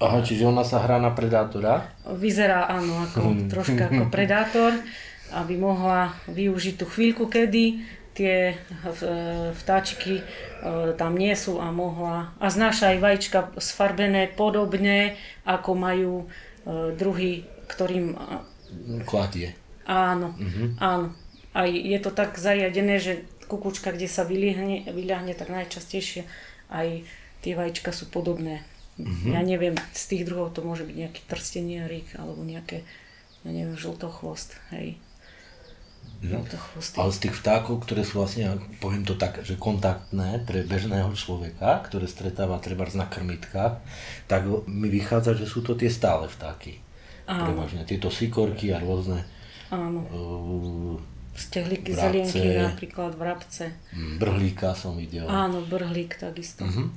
Aha, 0.00 0.24
čiže 0.24 0.48
ona 0.48 0.64
sa 0.64 0.80
hrá 0.80 0.96
na 0.96 1.12
predátora? 1.12 1.84
Vyzerá 2.08 2.72
áno, 2.72 3.04
ako, 3.04 3.20
hmm. 3.20 3.52
troška 3.52 3.92
ako 3.92 4.08
predátor, 4.08 4.72
aby 5.32 5.54
mohla 5.56 6.14
využiť 6.28 6.74
tú 6.78 6.86
chvíľku, 6.86 7.26
kedy 7.30 7.82
tie 8.10 8.58
vtáčiky 9.54 10.20
e, 10.20 10.22
tam 10.98 11.14
nie 11.14 11.32
sú 11.38 11.62
a 11.62 11.70
mohla 11.70 12.34
a 12.42 12.46
znáša 12.50 12.92
aj 12.92 12.98
vajíčka 12.98 13.38
sfarbené 13.62 14.28
podobne, 14.28 15.14
ako 15.46 15.70
majú 15.78 16.14
e, 16.20 16.26
druhy, 16.98 17.46
ktorým... 17.70 18.18
Kladie. 19.06 19.54
Áno, 19.86 20.34
uh-huh. 20.36 20.68
áno. 20.78 21.08
A 21.54 21.66
je 21.66 21.98
to 21.98 22.14
tak 22.14 22.38
zariadené, 22.38 23.02
že 23.02 23.26
kukučka, 23.50 23.90
kde 23.90 24.06
sa 24.06 24.22
vyliahne, 24.22 24.86
vyliahne 24.94 25.34
tak 25.34 25.50
najčastejšie 25.50 26.22
aj 26.70 27.02
tie 27.42 27.52
vajíčka 27.58 27.90
sú 27.90 28.06
podobné. 28.06 28.62
Mm-hmm. 29.00 29.32
Ja 29.34 29.40
neviem, 29.42 29.74
z 29.90 30.02
tých 30.06 30.22
druhov 30.28 30.54
to 30.54 30.62
môže 30.62 30.86
byť 30.86 30.96
nejaký 30.96 31.20
trsteniarik 31.26 32.06
alebo 32.14 32.46
nejaké, 32.46 32.86
ja 33.42 33.50
neviem, 33.50 33.74
žltochvost, 33.74 34.54
hej. 34.70 35.00
Mm. 36.20 36.44
Ale 37.00 37.10
z 37.16 37.18
tých 37.24 37.34
vtákov, 37.40 37.80
ktoré 37.88 38.04
sú 38.04 38.20
vlastne, 38.20 38.60
poviem 38.82 39.08
to 39.08 39.16
tak, 39.16 39.40
že 39.40 39.56
kontaktné 39.56 40.44
pre 40.44 40.66
bežného 40.68 41.08
človeka, 41.16 41.80
ktoré 41.88 42.04
stretáva 42.04 42.60
treba 42.60 42.84
na 42.92 43.08
krmitkách, 43.08 43.80
tak 44.28 44.44
mi 44.68 44.92
vychádza, 44.92 45.32
že 45.32 45.48
sú 45.48 45.64
to 45.64 45.72
tie 45.72 45.88
stále 45.88 46.28
vtáky. 46.28 46.76
Áno. 47.24 47.56
Prevažne 47.56 47.88
tieto 47.88 48.12
sikorky 48.12 48.74
a 48.74 48.82
rôzne 48.82 49.24
Áno. 49.70 50.00
Uh, 50.10 50.96
Stehliky, 51.30 51.94
zelienky, 51.94 52.58
napríklad 52.58 53.14
vrabce. 53.14 53.70
Mm, 53.94 54.18
brhlíka 54.18 54.74
som 54.74 54.98
videl. 54.98 55.30
Áno, 55.30 55.62
brhlík 55.62 56.18
takisto. 56.18 56.66
Uh-huh. 56.66 56.90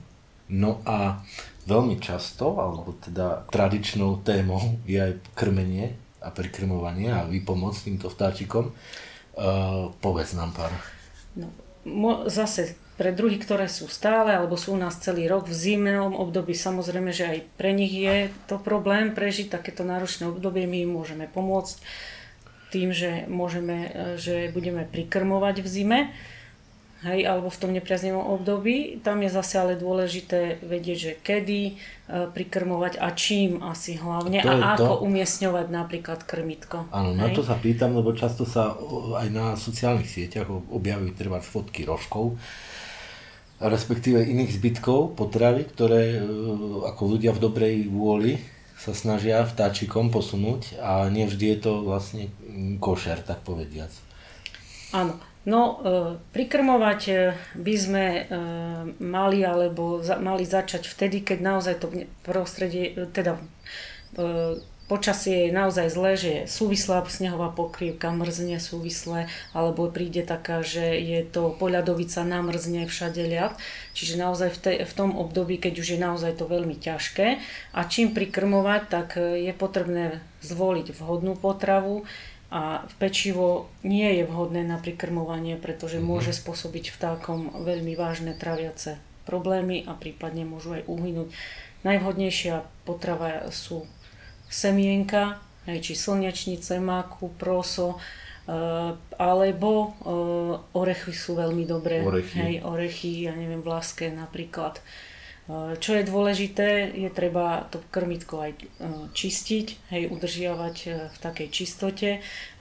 No 0.52 0.82
a 0.84 1.22
veľmi 1.70 2.02
často, 2.02 2.60
alebo 2.60 2.98
teda 2.98 3.48
tradičnou 3.48 4.26
témou 4.26 4.82
je 4.84 5.00
aj 5.00 5.14
krmenie 5.38 5.96
a 6.20 6.34
prikrmovanie 6.34 7.14
a 7.14 7.24
výpomoc 7.30 7.78
týmto 7.78 8.12
vtáčikom. 8.12 8.74
Uh, 9.34 9.90
povedz 9.98 10.38
nám 10.38 10.54
pár. 10.54 10.70
No, 11.84 12.30
zase 12.30 12.78
pre 12.94 13.10
druhy, 13.10 13.42
ktoré 13.42 13.66
sú 13.66 13.90
stále 13.90 14.38
alebo 14.38 14.54
sú 14.54 14.78
u 14.78 14.80
nás 14.80 15.02
celý 15.02 15.26
rok 15.26 15.50
v 15.50 15.58
zimnom 15.58 16.14
období, 16.14 16.54
samozrejme, 16.54 17.10
že 17.10 17.26
aj 17.26 17.40
pre 17.58 17.74
nich 17.74 17.90
je 17.90 18.30
to 18.46 18.62
problém 18.62 19.18
prežiť 19.18 19.50
takéto 19.50 19.82
náročné 19.82 20.30
obdobie, 20.30 20.70
my 20.70 20.86
im 20.86 20.92
môžeme 20.94 21.26
pomôcť 21.26 21.82
tým, 22.70 22.94
že, 22.94 23.26
môžeme, 23.30 23.90
že 24.18 24.50
budeme 24.54 24.86
prikrmovať 24.86 25.66
v 25.66 25.68
zime, 25.68 26.00
hej, 27.04 27.28
alebo 27.28 27.52
v 27.52 27.60
tom 27.60 27.72
nepriaznivom 27.76 28.24
období. 28.40 29.04
Tam 29.04 29.20
je 29.20 29.30
zase 29.30 29.60
ale 29.60 29.74
dôležité 29.76 30.64
vedieť, 30.64 30.98
že 30.98 31.12
kedy 31.20 31.62
e, 31.68 31.74
prikrmovať 32.32 33.00
a 33.00 33.12
čím 33.12 33.60
asi 33.60 34.00
hlavne 34.00 34.40
a 34.40 34.80
ako 34.80 35.00
to. 35.00 35.04
umiestňovať 35.08 35.68
napríklad 35.68 36.20
krmitko. 36.24 36.88
Áno, 36.96 37.12
na 37.12 37.28
to 37.30 37.44
sa 37.44 37.60
pýtam, 37.60 38.00
lebo 38.00 38.16
často 38.16 38.48
sa 38.48 38.74
aj 39.20 39.28
na 39.30 39.60
sociálnych 39.60 40.08
sieťach 40.08 40.48
objavujú 40.50 41.12
treba 41.16 41.44
fotky 41.44 41.84
rožkov, 41.84 42.40
respektíve 43.60 44.24
iných 44.24 44.56
zbytkov 44.56 45.20
potravy, 45.20 45.68
ktoré 45.68 46.18
e, 46.18 46.22
ako 46.88 47.02
ľudia 47.20 47.36
v 47.36 47.44
dobrej 47.44 47.76
vôli 47.92 48.40
sa 48.80 48.92
snažia 48.92 49.48
vtáčikom 49.48 50.12
posunúť 50.12 50.76
a 50.84 51.08
nevždy 51.08 51.56
je 51.56 51.58
to 51.64 51.72
vlastne 51.88 52.28
košer, 52.84 53.24
tak 53.24 53.40
povediac. 53.48 53.88
Áno, 54.92 55.16
No, 55.44 55.60
e, 55.60 55.76
prikrmovať 56.32 57.02
e, 57.12 57.16
by 57.60 57.76
sme 57.76 58.06
e, 58.08 58.22
mali 59.04 59.44
alebo 59.44 60.00
mali 60.24 60.48
začať 60.48 60.88
vtedy, 60.88 61.20
keď 61.20 61.38
naozaj 61.44 61.76
to 61.84 61.88
prostredie, 62.24 62.96
teda 63.12 63.44
počasie 64.86 65.50
je 65.50 65.58
naozaj 65.58 65.90
zlé, 65.90 66.12
že 66.14 66.30
je 66.30 66.42
súvislá 66.46 67.02
snehová 67.10 67.50
pokrývka, 67.50 68.14
mrzne 68.14 68.62
súvisle, 68.62 69.26
alebo 69.52 69.90
príde 69.90 70.22
taká, 70.22 70.62
že 70.62 71.02
je 71.02 71.26
to 71.26 71.50
poľadovica, 71.58 72.22
namrzne 72.22 72.86
všade 72.86 73.26
ľad. 73.26 73.58
Čiže 73.98 74.22
naozaj 74.22 74.50
v, 74.54 74.60
te, 74.62 74.72
v 74.86 74.94
tom 74.94 75.18
období, 75.18 75.58
keď 75.58 75.74
už 75.82 75.98
je 75.98 76.00
naozaj 76.00 76.38
to 76.38 76.46
veľmi 76.46 76.78
ťažké 76.78 77.42
a 77.74 77.80
čím 77.90 78.14
prikrmovať, 78.14 78.82
tak 78.86 79.08
je 79.18 79.50
potrebné 79.58 80.22
zvoliť 80.46 80.94
vhodnú 80.94 81.34
potravu, 81.42 82.06
a 82.54 82.86
pečivo 83.02 83.66
nie 83.82 84.22
je 84.22 84.30
vhodné 84.30 84.62
na 84.62 84.78
prikrmovanie, 84.78 85.58
pretože 85.58 85.98
mm-hmm. 85.98 86.14
môže 86.14 86.38
spôsobiť 86.38 86.94
vtákom 86.94 87.66
veľmi 87.66 87.98
vážne 87.98 88.38
traviace 88.38 89.02
problémy 89.26 89.82
a 89.90 89.98
prípadne 89.98 90.46
môžu 90.46 90.78
aj 90.78 90.86
uhynúť. 90.86 91.34
Najvhodnejšia 91.82 92.62
potrava 92.86 93.50
sú 93.50 93.90
semienka, 94.54 95.42
aj 95.66 95.82
či 95.82 95.98
slnečnice, 95.98 96.78
máku, 96.78 97.34
proso, 97.36 97.98
Uh, 98.44 99.00
alebo 99.16 99.96
uh, 100.04 100.60
orechy 100.76 101.16
sú 101.16 101.40
veľmi 101.40 101.64
dobré. 101.64 102.04
Orechy. 102.04 102.36
Hej, 102.36 102.56
orechy, 102.68 103.24
ja 103.24 103.32
neviem, 103.32 103.64
vlaské 103.64 104.12
napríklad. 104.12 104.84
Čo 105.52 105.92
je 106.00 106.08
dôležité, 106.08 106.88
je 106.96 107.12
treba 107.12 107.68
to 107.68 107.84
krmitko 107.92 108.48
aj 108.48 108.52
e, 108.56 108.60
čistiť, 109.12 109.92
hej, 109.92 110.08
udržiavať 110.08 110.76
e, 110.88 110.90
v 111.12 111.18
takej 111.20 111.48
čistote 111.52 112.10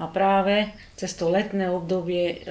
a 0.02 0.04
práve 0.10 0.66
cez 0.98 1.14
to 1.14 1.30
letné 1.30 1.70
obdobie 1.70 2.42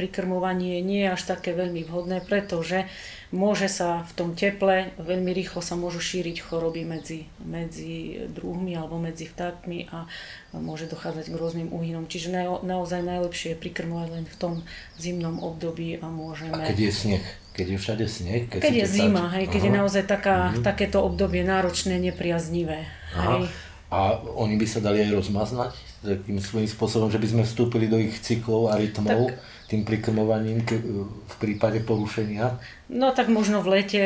prikrmovanie 0.00 0.80
nie 0.80 1.04
je 1.04 1.12
až 1.12 1.36
také 1.36 1.52
veľmi 1.52 1.84
vhodné, 1.84 2.24
pretože 2.24 2.88
môže 3.36 3.68
sa 3.68 4.00
v 4.08 4.12
tom 4.16 4.30
teple, 4.32 4.96
veľmi 4.96 5.28
rýchlo 5.28 5.60
sa 5.60 5.76
môžu 5.76 6.00
šíriť 6.00 6.40
choroby 6.40 6.88
medzi, 6.88 7.28
medzi 7.44 8.24
druhmi 8.32 8.72
alebo 8.72 8.96
medzi 8.96 9.28
vtákmi 9.28 9.92
a 9.92 10.08
môže 10.56 10.88
dochádzať 10.88 11.28
k 11.28 11.36
rôznym 11.36 11.68
úhynom. 11.68 12.08
Čiže 12.08 12.32
naozaj 12.64 13.04
najlepšie 13.04 13.52
je 13.52 13.60
prikrmovať 13.60 14.08
len 14.16 14.24
v 14.24 14.36
tom 14.40 14.54
zimnom 14.96 15.36
období 15.44 16.00
a 16.00 16.08
môžeme... 16.08 16.56
A 16.56 16.72
keď 16.72 16.88
je 16.88 16.92
sneh? 16.92 17.24
Keď 17.52 17.66
je 17.68 17.78
všade 17.78 18.04
sneh? 18.08 18.42
Keď, 18.48 18.60
keď 18.64 18.74
je 18.82 18.86
zima, 18.88 19.28
hej, 19.36 19.48
keď 19.52 19.62
Aha. 19.62 19.68
je 19.68 19.72
naozaj 19.76 20.04
taká, 20.08 20.36
uh-huh. 20.50 20.64
takéto 20.64 21.04
obdobie 21.04 21.44
náročné, 21.44 22.00
nepriaznivé. 22.00 22.88
Hej. 23.12 23.52
A 23.92 24.16
oni 24.40 24.56
by 24.56 24.64
sa 24.64 24.80
dali 24.80 25.04
aj 25.04 25.12
rozmaznať 25.20 25.72
takým 26.02 26.40
svojím 26.42 26.66
spôsobom, 26.66 27.08
že 27.12 27.20
by 27.22 27.28
sme 27.30 27.42
vstúpili 27.46 27.86
do 27.86 28.00
ich 28.00 28.18
cyklov 28.18 28.74
a 28.74 28.80
rytmov 28.80 29.30
tak, 29.30 29.38
tým 29.70 29.86
prikrmovaním 29.86 30.66
v 30.66 31.34
prípade 31.38 31.78
porušenia? 31.86 32.58
No 32.90 33.14
tak 33.14 33.30
možno 33.30 33.62
v 33.62 33.78
lete 33.78 34.02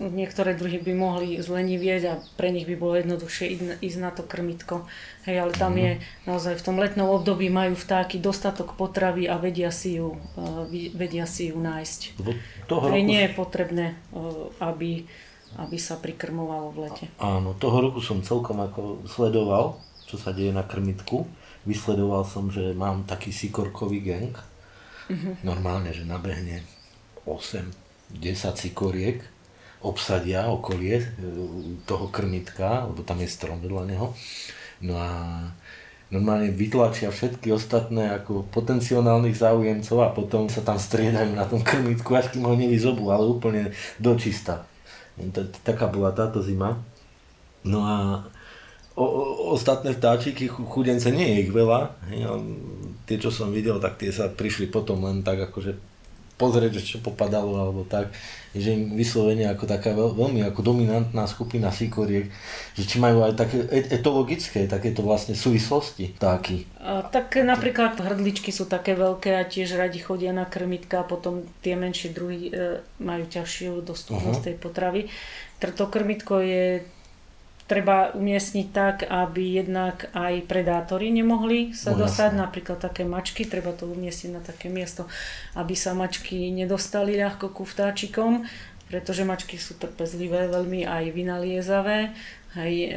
niektoré 0.00 0.56
druhy 0.56 0.80
by 0.80 0.92
mohli 0.96 1.36
zlenivieť 1.36 2.02
a 2.08 2.14
pre 2.40 2.48
nich 2.48 2.64
by 2.64 2.76
bolo 2.80 2.96
jednoduchšie 2.96 3.76
ísť 3.84 3.98
na 4.00 4.08
to 4.08 4.24
krmitko. 4.24 4.88
Hej, 5.28 5.36
ale 5.44 5.52
tam 5.52 5.76
mm. 5.76 5.80
je 5.84 5.92
naozaj 6.24 6.56
v 6.56 6.64
tom 6.64 6.76
letnom 6.80 7.12
období 7.12 7.52
majú 7.52 7.76
vtáky 7.76 8.16
dostatok 8.16 8.80
potravy 8.80 9.28
a 9.28 9.36
vedia 9.36 9.68
si 9.68 10.00
ju, 10.00 10.16
uh, 10.16 10.64
vedia 10.96 11.28
si 11.28 11.52
ju 11.52 11.60
nájsť. 11.60 12.00
toho 12.64 12.88
Hej, 12.88 13.04
roku... 13.04 13.10
nie 13.12 13.20
je 13.20 13.30
potrebné, 13.36 13.86
uh, 14.16 14.48
aby, 14.64 15.04
aby 15.60 15.76
sa 15.76 16.00
prikrmovalo 16.00 16.72
v 16.72 16.78
lete. 16.88 17.04
Áno, 17.20 17.52
toho 17.60 17.92
roku 17.92 18.00
som 18.00 18.24
celkom 18.24 18.64
ako 18.64 19.04
sledoval, 19.04 19.76
čo 20.08 20.16
sa 20.16 20.32
deje 20.32 20.56
na 20.56 20.64
krmitku. 20.64 21.28
Vysledoval 21.68 22.24
som, 22.24 22.48
že 22.48 22.72
mám 22.72 23.04
taký 23.04 23.36
sikorkový 23.36 24.00
gang. 24.00 24.32
Mm-hmm. 25.12 25.44
Normálne, 25.44 25.92
že 25.92 26.08
nabehne 26.08 26.64
8-10 27.28 27.68
sikoriek 28.56 29.39
obsadia 29.80 30.48
okolie 30.52 31.00
e, 31.00 31.06
toho 31.88 32.12
krmitka, 32.12 32.88
lebo 32.88 33.00
tam 33.00 33.20
je 33.24 33.28
strom 33.28 33.58
vedľa 33.64 33.84
neho. 33.88 34.12
No 34.84 34.96
a 34.96 35.10
normálne 36.12 36.52
vytlačia 36.52 37.08
všetky 37.08 37.52
ostatné 37.54 38.12
ako 38.12 38.48
potenciálnych 38.50 39.36
záujemcov 39.36 39.98
a 40.04 40.12
potom 40.12 40.52
sa 40.52 40.60
tam 40.60 40.76
striedajú 40.76 41.32
na 41.32 41.48
tom 41.48 41.64
krmitku, 41.64 42.12
až 42.12 42.32
kým 42.32 42.44
ho 42.44 42.54
nevyzobú, 42.56 43.08
ale 43.08 43.24
úplne 43.24 43.72
dočista. 43.96 44.68
Taká 45.64 45.88
bola 45.88 46.12
táto 46.12 46.40
zima. 46.40 46.80
No 47.60 47.84
a 47.84 48.24
o, 48.96 49.04
o, 49.04 49.22
ostatné 49.52 49.92
vtáčiky, 49.92 50.48
chudence, 50.48 51.08
nie 51.12 51.28
je 51.28 51.40
ich 51.48 51.52
veľa. 51.52 51.92
Tie, 53.04 53.16
čo 53.20 53.28
som 53.28 53.52
videl, 53.52 53.76
tak 53.80 54.00
tie 54.00 54.12
sa 54.12 54.32
prišli 54.32 54.72
potom 54.72 55.04
len 55.04 55.20
tak 55.20 55.40
akože 55.52 55.89
pozrieť, 56.40 56.80
čo 56.80 57.04
popadalo 57.04 57.60
alebo 57.60 57.84
tak, 57.84 58.08
že 58.56 58.72
im 58.72 58.96
vyslovene 58.96 59.46
ako 59.52 59.68
taká 59.68 59.92
veľ, 59.92 60.16
veľmi 60.16 60.40
ako 60.48 60.64
dominantná 60.64 61.28
skupina 61.28 61.68
sikoriek, 61.68 62.32
že 62.74 62.82
či 62.82 62.96
majú 62.96 63.22
aj 63.22 63.36
také 63.36 63.62
etologické, 63.92 64.64
takéto 64.64 65.04
vlastne 65.04 65.36
súvislosti 65.36 66.16
vtáky. 66.16 66.64
A, 66.80 67.04
tak 67.04 67.36
napríklad 67.38 68.00
hrdličky 68.00 68.50
sú 68.50 68.64
také 68.64 68.96
veľké 68.96 69.38
a 69.38 69.44
tiež 69.44 69.76
radi 69.76 70.00
chodia 70.00 70.32
na 70.32 70.48
krmitka 70.48 71.04
a 71.04 71.08
potom 71.08 71.44
tie 71.60 71.76
menšie 71.78 72.10
druhy 72.10 72.50
e, 72.50 72.82
majú 72.98 73.28
ťažšiu 73.28 73.84
dostupnosť 73.84 74.40
uh-huh. 74.40 74.48
tej 74.50 74.56
potravy. 74.56 75.02
To 75.60 75.86
krmitko 75.92 76.40
je 76.40 76.80
treba 77.70 78.10
umiestniť 78.18 78.66
tak, 78.74 79.06
aby 79.06 79.62
jednak 79.62 80.10
aj 80.10 80.42
predátori 80.50 81.14
nemohli 81.14 81.70
sa 81.70 81.94
no, 81.94 82.02
dostať, 82.02 82.34
jasne. 82.34 82.42
napríklad 82.42 82.82
také 82.82 83.06
mačky, 83.06 83.46
treba 83.46 83.70
to 83.70 83.86
umiestniť 83.86 84.30
na 84.34 84.42
také 84.42 84.66
miesto, 84.66 85.06
aby 85.54 85.78
sa 85.78 85.94
mačky 85.94 86.50
nedostali 86.50 87.14
ľahko 87.14 87.54
ku 87.54 87.62
vtáčikom, 87.62 88.42
pretože 88.90 89.22
mačky 89.22 89.54
sú 89.54 89.78
trpezlivé, 89.78 90.50
veľmi 90.50 90.82
aj 90.82 91.04
vynaliezavé, 91.14 92.10
aj 92.58 92.72
e, 92.74 92.88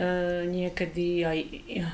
niekedy 0.49 1.21
aj, 1.21 1.39
e, 1.69 1.85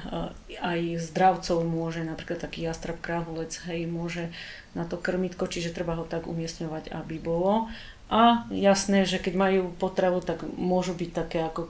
aj 0.63 0.79
zdravcov 1.11 1.59
môže, 1.67 2.07
napríklad 2.07 2.39
taký 2.39 2.63
jastrab 2.63 2.95
krahulec, 3.03 3.59
hej, 3.67 3.83
môže 3.91 4.31
na 4.71 4.87
to 4.87 4.95
krmitko, 4.95 5.51
čiže 5.51 5.75
treba 5.75 5.99
ho 5.99 6.07
tak 6.07 6.31
umiestňovať, 6.31 6.95
aby 6.95 7.19
bolo. 7.19 7.67
A 8.07 8.47
jasné, 8.55 9.03
že 9.03 9.19
keď 9.19 9.33
majú 9.35 9.61
potravu, 9.75 10.23
tak 10.23 10.47
môžu 10.47 10.95
byť 10.95 11.11
také 11.11 11.43
ako 11.43 11.67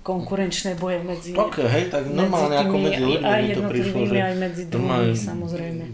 konkurenčné 0.00 0.78
boje 0.78 1.02
medzi 1.02 1.30
Ok, 1.34 1.66
hej, 1.66 1.90
tak 1.90 2.06
normálne 2.06 2.54
medzi 2.54 2.62
tými, 2.62 2.70
ako 2.70 2.76
medzi 2.78 3.02
ľuďmi 3.02 3.26
aj 3.26 3.40
mi 3.42 3.50
to 3.52 3.62
prišlo, 3.66 4.00
že 4.06 4.18
aj 4.22 4.34
medzi 4.38 4.62
druhými, 4.70 5.14
samozrejme. 5.18 5.84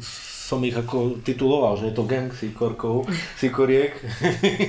Som 0.46 0.62
ich 0.62 0.76
ako 0.78 1.26
tituloval, 1.26 1.74
že 1.74 1.90
je 1.90 1.94
to 1.96 2.04
gang 2.06 2.30
sikorkov, 2.30 3.08
sikoriek 3.42 3.96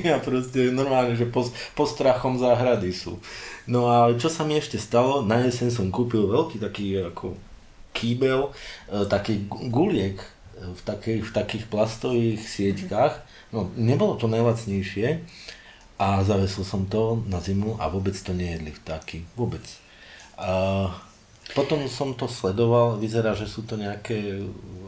a 0.09 0.17
proste 0.23 0.71
normálne, 0.73 1.13
že 1.13 1.27
po, 1.29 1.45
po 1.75 1.85
strachom 1.85 2.39
záhrady 2.39 2.95
sú. 2.95 3.19
No 3.67 3.91
a 3.91 4.15
čo 4.15 4.31
sa 4.31 4.47
mi 4.47 4.55
ešte 4.55 4.79
stalo, 4.79 5.21
na 5.21 5.43
jeseň 5.43 5.69
som 5.75 5.91
kúpil 5.91 6.23
veľký 6.23 6.57
taký 6.63 7.03
ako 7.03 7.35
kýbel, 7.91 8.55
e, 8.87 9.03
taký 9.11 9.43
guliek 9.51 10.17
v, 10.57 10.81
takých, 10.81 11.21
v 11.27 11.31
takých 11.35 11.63
plastových 11.69 12.41
sieťkách. 12.41 13.13
No, 13.51 13.71
nebolo 13.75 14.15
to 14.15 14.27
najlacnejšie, 14.27 15.23
a 15.97 16.21
zavesil 16.21 16.61
som 16.61 16.85
to 16.85 17.25
na 17.25 17.41
zimu 17.41 17.81
a 17.81 17.89
vôbec 17.89 18.13
to 18.13 18.33
nejedli 18.33 18.69
vtáky. 18.69 19.25
Vôbec. 19.33 19.65
A 20.37 20.93
potom 21.57 21.89
som 21.89 22.13
to 22.13 22.29
sledoval, 22.29 23.01
vyzerá, 23.01 23.33
že 23.33 23.49
sú 23.49 23.65
to 23.65 23.79
nejaké 23.79 24.45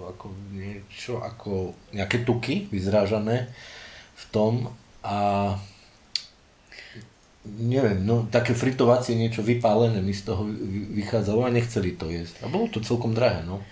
ako 0.10 0.34
niečo 0.54 1.22
ako 1.22 1.78
nejaké 1.94 2.26
tuky 2.26 2.70
vyzrážané 2.74 3.50
v 4.18 4.24
tom 4.34 4.74
a 5.06 5.54
neviem, 7.46 8.04
no 8.04 8.28
také 8.28 8.54
fritovacie 8.54 9.16
niečo 9.16 9.42
vypálené 9.42 10.04
mi 10.04 10.12
z 10.12 10.28
toho 10.30 10.46
vychádzalo 10.94 11.48
a 11.48 11.54
nechceli 11.54 11.96
to 11.96 12.12
jesť. 12.12 12.44
A 12.44 12.52
bolo 12.52 12.68
to 12.70 12.84
celkom 12.84 13.16
drahé, 13.16 13.42
no. 13.48 13.64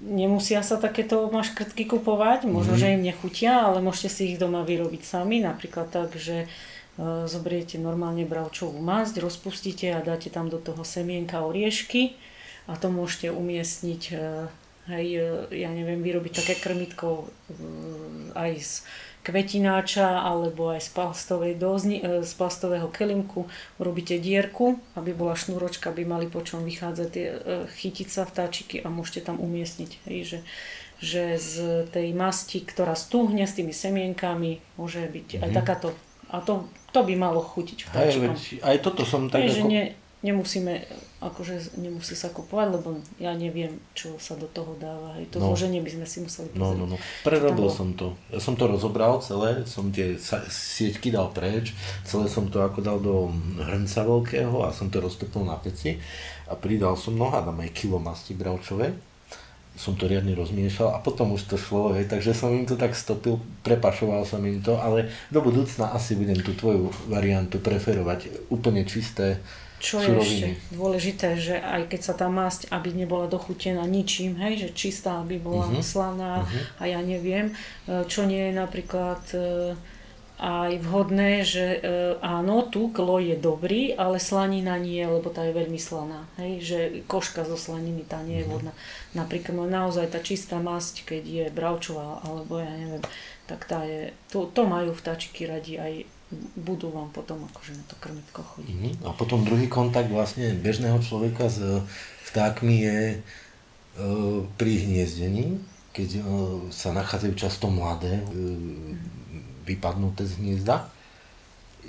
Nemusia 0.00 0.64
sa 0.64 0.80
takéto 0.80 1.28
maškrtky 1.28 1.84
kupovať, 1.84 2.48
možno, 2.48 2.74
mm. 2.76 2.80
že 2.80 2.94
im 2.96 3.04
nechutia, 3.04 3.68
ale 3.68 3.84
môžete 3.84 4.08
si 4.08 4.22
ich 4.32 4.40
doma 4.40 4.64
vyrobiť 4.64 5.02
sami, 5.04 5.44
napríklad 5.44 5.92
tak, 5.92 6.16
že 6.16 6.44
e, 6.44 7.26
zoberiete 7.28 7.76
normálne 7.76 8.24
bravčovú 8.24 8.80
masť, 8.80 9.20
rozpustíte 9.20 9.92
a 9.92 10.00
dáte 10.00 10.32
tam 10.32 10.48
do 10.48 10.56
toho 10.56 10.80
semienka 10.80 11.44
oriešky 11.44 12.16
a 12.72 12.80
to 12.80 12.88
môžete 12.88 13.36
umiestniť, 13.36 14.02
e, 14.08 14.14
hej, 14.96 15.06
e, 15.20 15.60
ja 15.60 15.68
neviem, 15.68 16.00
vyrobiť 16.00 16.40
také 16.40 16.54
krmitko 16.56 17.28
aj 18.32 18.52
z 18.64 18.72
kvetináča 19.30 20.20
alebo 20.20 20.74
aj 20.74 20.82
z, 20.84 20.90
plastovej 20.90 21.54
dozni, 21.56 22.02
z 22.02 22.32
plastového 22.34 22.90
kelimku 22.90 23.46
urobíte 23.78 24.18
dierku, 24.18 24.82
aby 24.98 25.14
bola 25.14 25.38
šnúročka, 25.38 25.94
aby 25.94 26.02
mali 26.02 26.26
po 26.26 26.42
čom 26.42 26.66
vychádzať 26.66 27.08
tie 27.08 27.26
chytiť 27.70 28.08
sa 28.10 28.26
vtáčiky 28.26 28.82
a 28.82 28.90
môžete 28.90 29.30
tam 29.30 29.38
umiestniť. 29.38 29.90
Hej, 30.10 30.18
že, 30.26 30.38
že 31.00 31.22
z 31.38 31.54
tej 31.88 32.12
masti, 32.12 32.60
ktorá 32.60 32.98
stúhne 32.98 33.46
s 33.46 33.56
tými 33.56 33.72
semienkami, 33.72 34.60
môže 34.76 35.06
byť 35.06 35.28
mm-hmm. 35.38 35.44
aj 35.46 35.50
mhm. 35.50 35.56
takáto. 35.56 35.88
A 36.30 36.38
to, 36.42 36.70
to 36.94 37.02
by 37.02 37.14
malo 37.18 37.42
chutiť 37.42 37.90
vtáčikom. 37.90 38.34
Aj, 38.34 38.74
aj 38.74 38.76
toto 38.82 39.02
som 39.02 39.26
tak 39.26 39.46
Hej, 39.46 39.62
ako... 39.62 39.66
nie, 39.66 39.84
nemusíme, 40.20 40.84
akože 41.20 41.80
nemusí 41.80 42.12
sa 42.12 42.28
kupovať, 42.28 42.68
lebo 42.76 43.00
ja 43.16 43.32
neviem, 43.32 43.80
čo 43.96 44.20
sa 44.20 44.36
do 44.36 44.44
toho 44.52 44.76
dáva. 44.76 45.16
Hej. 45.16 45.32
To 45.32 45.40
no. 45.40 45.52
zloženie 45.52 45.80
by 45.80 45.90
sme 45.96 46.06
si 46.06 46.18
museli 46.20 46.48
pozrieť. 46.52 46.60
No, 46.60 46.76
no, 46.76 46.84
no. 46.84 46.96
Prerobil 47.24 47.68
som 47.72 47.96
to. 47.96 48.16
Ja 48.28 48.40
som 48.40 48.56
to 48.56 48.68
rozobral 48.68 49.24
celé, 49.24 49.64
som 49.64 49.88
tie 49.88 50.20
sieťky 50.48 51.08
dal 51.08 51.32
preč, 51.32 51.72
celé 52.04 52.28
som 52.28 52.48
to 52.52 52.60
ako 52.60 52.80
dal 52.84 52.98
do 53.00 53.32
hrnca 53.60 54.04
veľkého 54.04 54.60
a 54.64 54.72
som 54.76 54.92
to 54.92 55.00
roztopil 55.00 55.44
na 55.44 55.56
peci 55.56 55.96
a 56.48 56.52
pridal 56.52 57.00
som, 57.00 57.16
no 57.16 57.32
hádam 57.32 57.56
aj 57.64 57.70
kilo 57.72 57.96
masti 57.96 58.36
bravčovej 58.36 59.10
som 59.80 59.96
to 59.96 60.10
riadne 60.10 60.36
rozmiešal 60.36 60.92
a 60.92 61.00
potom 61.00 61.32
už 61.32 61.46
to 61.46 61.56
šlo, 61.56 61.96
hej, 61.96 62.10
takže 62.10 62.34
som 62.34 62.52
im 62.52 62.66
to 62.68 62.74
tak 62.74 62.92
stopil, 62.92 63.40
prepašoval 63.62 64.26
som 64.26 64.42
im 64.44 64.60
to, 64.60 64.76
ale 64.76 65.08
do 65.30 65.40
budúcna 65.40 65.94
asi 65.96 66.18
budem 66.18 66.36
tú 66.42 66.52
tvoju 66.52 66.90
variantu 67.08 67.62
preferovať 67.62 68.50
úplne 68.52 68.82
čisté 68.84 69.40
čo 69.80 69.96
je 70.04 70.12
ešte 70.12 70.46
dôležité, 70.76 71.40
že 71.40 71.56
aj 71.56 71.88
keď 71.88 72.00
sa 72.04 72.14
tá 72.14 72.28
masť, 72.28 72.68
aby 72.68 72.92
nebola 72.92 73.26
dochutená 73.26 73.88
ničím, 73.88 74.36
hej, 74.36 74.68
že 74.68 74.76
čistá, 74.76 75.24
aby 75.24 75.40
bola 75.40 75.72
uh-huh. 75.72 75.80
slaná 75.80 76.44
uh-huh. 76.44 76.62
a 76.78 76.82
ja 76.84 77.00
neviem, 77.00 77.56
e, 77.88 78.04
čo 78.04 78.28
nie 78.28 78.52
je 78.52 78.54
napríklad 78.54 79.24
e, 79.32 79.40
aj 80.40 80.72
vhodné, 80.84 81.44
že 81.48 81.66
e, 81.76 81.80
áno, 82.20 82.68
klo 82.68 83.16
je 83.20 83.36
dobrý, 83.40 83.92
ale 83.96 84.16
slanina 84.16 84.76
nie, 84.76 85.04
lebo 85.04 85.32
tá 85.32 85.48
je 85.48 85.52
veľmi 85.52 85.76
slaná. 85.76 86.28
Hej, 86.40 86.52
že 86.60 86.78
koška 87.08 87.48
zo 87.48 87.56
slaniny 87.56 88.04
tá 88.04 88.20
nie 88.20 88.40
je 88.40 88.44
mhm. 88.44 88.50
vhodná. 88.52 88.72
Napríklad 89.16 89.56
no, 89.56 89.64
naozaj 89.64 90.12
tá 90.12 90.20
čistá 90.20 90.60
masť, 90.60 91.08
keď 91.08 91.22
je 91.24 91.44
bravčová, 91.52 92.20
alebo 92.24 92.60
ja 92.60 92.68
neviem, 92.68 93.04
tak 93.48 93.64
tá 93.64 93.84
je, 93.88 94.12
to, 94.28 94.48
to 94.52 94.68
majú 94.68 94.92
vtáčiky 94.92 95.48
radi 95.48 95.80
aj 95.80 95.92
budú 96.54 96.94
vám 96.94 97.10
potom 97.10 97.42
akože 97.50 97.74
na 97.74 97.84
to 97.90 97.96
krmitko 97.98 98.40
chodiť. 98.42 98.70
Mm-hmm. 98.70 99.06
A 99.06 99.10
potom 99.18 99.42
druhý 99.42 99.66
kontakt 99.66 100.06
vlastne 100.10 100.54
bežného 100.54 101.02
človeka 101.02 101.50
s 101.50 101.82
vtákmi 102.30 102.76
je 102.86 102.98
e, 103.10 103.16
pri 104.54 104.72
hniezdení, 104.86 105.58
keď 105.90 106.08
e, 106.16 106.22
sa 106.70 106.94
nachádzajú 106.94 107.34
často 107.34 107.66
mladé, 107.66 108.22
e, 108.22 108.24
vypadnuté 109.66 110.22
z 110.22 110.38
hniezda. 110.38 110.86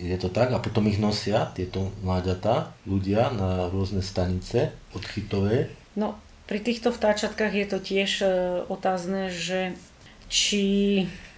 Je 0.01 0.17
to 0.17 0.33
tak? 0.33 0.49
A 0.49 0.57
potom 0.57 0.89
ich 0.89 0.97
nosia, 0.97 1.53
tieto 1.53 1.93
mláďatá, 2.01 2.73
ľudia 2.89 3.29
na 3.29 3.69
rôzne 3.69 4.01
stanice 4.01 4.73
odchytové. 4.97 5.69
No, 5.93 6.17
pri 6.49 6.65
týchto 6.65 6.89
vtáčatkách 6.89 7.53
je 7.53 7.67
to 7.69 7.77
tiež 7.77 8.11
e, 8.25 8.27
otázne, 8.65 9.29
že 9.29 9.77
či 10.33 10.65
E, 11.05 11.30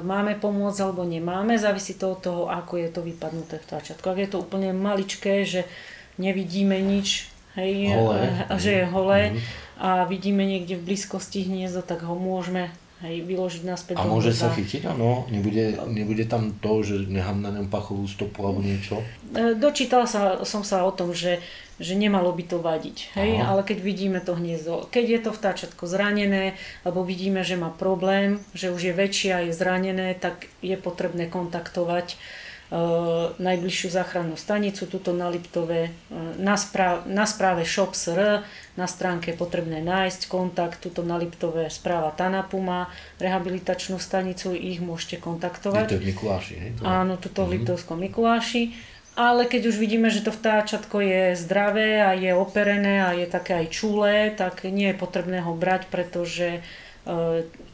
máme 0.00 0.40
pomôcť 0.40 0.78
alebo 0.80 1.04
nemáme, 1.04 1.60
závisí 1.60 2.00
to 2.00 2.16
od 2.16 2.20
toho, 2.24 2.42
ako 2.48 2.80
je 2.80 2.88
to 2.88 3.04
vypadnuté 3.04 3.60
vtáčatko. 3.60 4.08
Ak 4.08 4.18
je 4.18 4.30
to 4.32 4.40
úplne 4.40 4.72
maličké, 4.72 5.44
že 5.44 5.68
nevidíme 6.16 6.80
nič, 6.80 7.28
hej, 7.60 7.92
holé. 7.92 8.20
E, 8.48 8.56
že 8.56 8.70
je 8.72 8.84
holé 8.88 9.20
mm-hmm. 9.28 9.42
a 9.80 9.88
vidíme 10.08 10.44
niekde 10.48 10.80
v 10.80 10.86
blízkosti 10.92 11.44
hniezdo, 11.44 11.84
tak 11.84 12.08
ho 12.08 12.16
môžeme 12.16 12.72
hej, 13.04 13.24
vyložiť 13.28 13.62
naspäť 13.68 13.94
A 14.00 14.08
môže 14.08 14.32
sa 14.32 14.48
chytiť, 14.48 14.88
áno? 14.88 15.28
Nebude, 15.28 15.76
nebude 15.92 16.24
tam 16.24 16.56
to, 16.56 16.80
že 16.80 17.04
nechám 17.08 17.44
na 17.44 17.52
ňom 17.52 17.68
pachovú 17.68 18.08
stopu 18.08 18.48
alebo 18.48 18.64
niečo? 18.64 19.04
E, 19.36 19.56
dočítala 19.56 20.08
sa, 20.08 20.40
som 20.48 20.64
sa 20.64 20.88
o 20.88 20.92
tom, 20.92 21.12
že, 21.12 21.44
že 21.76 21.92
nemalo 21.92 22.32
by 22.32 22.44
to 22.48 22.58
vadiť, 22.60 22.96
hej? 23.20 23.40
ale 23.44 23.60
keď 23.60 23.78
vidíme 23.84 24.20
to 24.24 24.32
hniezdo, 24.32 24.88
keď 24.88 25.04
je 25.04 25.20
to 25.28 25.30
vtáčatko 25.36 25.84
zranené, 25.84 26.56
alebo 26.88 27.04
vidíme, 27.04 27.44
že 27.44 27.60
má 27.60 27.68
problém, 27.68 28.40
že 28.56 28.72
už 28.72 28.92
je 28.92 28.94
väčšie 28.96 29.30
a 29.36 29.44
je 29.44 29.52
zranené, 29.52 30.16
tak 30.16 30.48
je 30.64 30.72
potrebné 30.80 31.28
kontaktovať 31.28 32.16
uh, 32.16 33.36
najbližšiu 33.36 33.92
záchrannú 33.92 34.40
stanicu, 34.40 34.88
tuto 34.88 35.12
na 35.12 35.28
Liptove, 35.28 35.92
uh, 35.92 36.32
na, 36.40 36.56
správ, 36.56 37.04
na 37.04 37.28
správe 37.28 37.68
ShopSR, 37.68 38.40
na 38.80 38.86
stránke 38.88 39.32
je 39.32 39.36
potrebné 39.36 39.84
nájsť 39.84 40.32
kontakt, 40.32 40.80
tuto 40.80 41.04
na 41.04 41.20
Liptove 41.20 41.68
správa 41.68 42.08
Tanapuma, 42.08 42.88
rehabilitačnú 43.20 44.00
stanicu, 44.00 44.56
ich 44.56 44.80
môžete 44.80 45.20
kontaktovať. 45.20 45.92
Je 45.92 46.00
to 46.00 46.00
v 46.00 46.08
Mikuláši, 46.08 46.54
hej? 46.56 46.70
Áno, 46.80 47.20
tuto 47.20 47.44
v 47.44 47.48
mhm. 47.48 47.52
Liptovskom 47.60 48.00
Mikuláši 48.00 48.95
ale 49.16 49.48
keď 49.48 49.72
už 49.72 49.80
vidíme, 49.80 50.12
že 50.12 50.20
to 50.20 50.28
vtáčatko 50.28 51.00
je 51.00 51.32
zdravé 51.40 52.04
a 52.04 52.12
je 52.12 52.36
operené 52.36 53.00
a 53.00 53.16
je 53.16 53.24
také 53.24 53.64
aj 53.64 53.72
čulé, 53.72 54.28
tak 54.36 54.68
nie 54.68 54.92
je 54.92 55.00
potrebné 55.00 55.40
ho 55.40 55.56
brať, 55.56 55.88
pretože 55.88 56.60
e, 56.60 56.60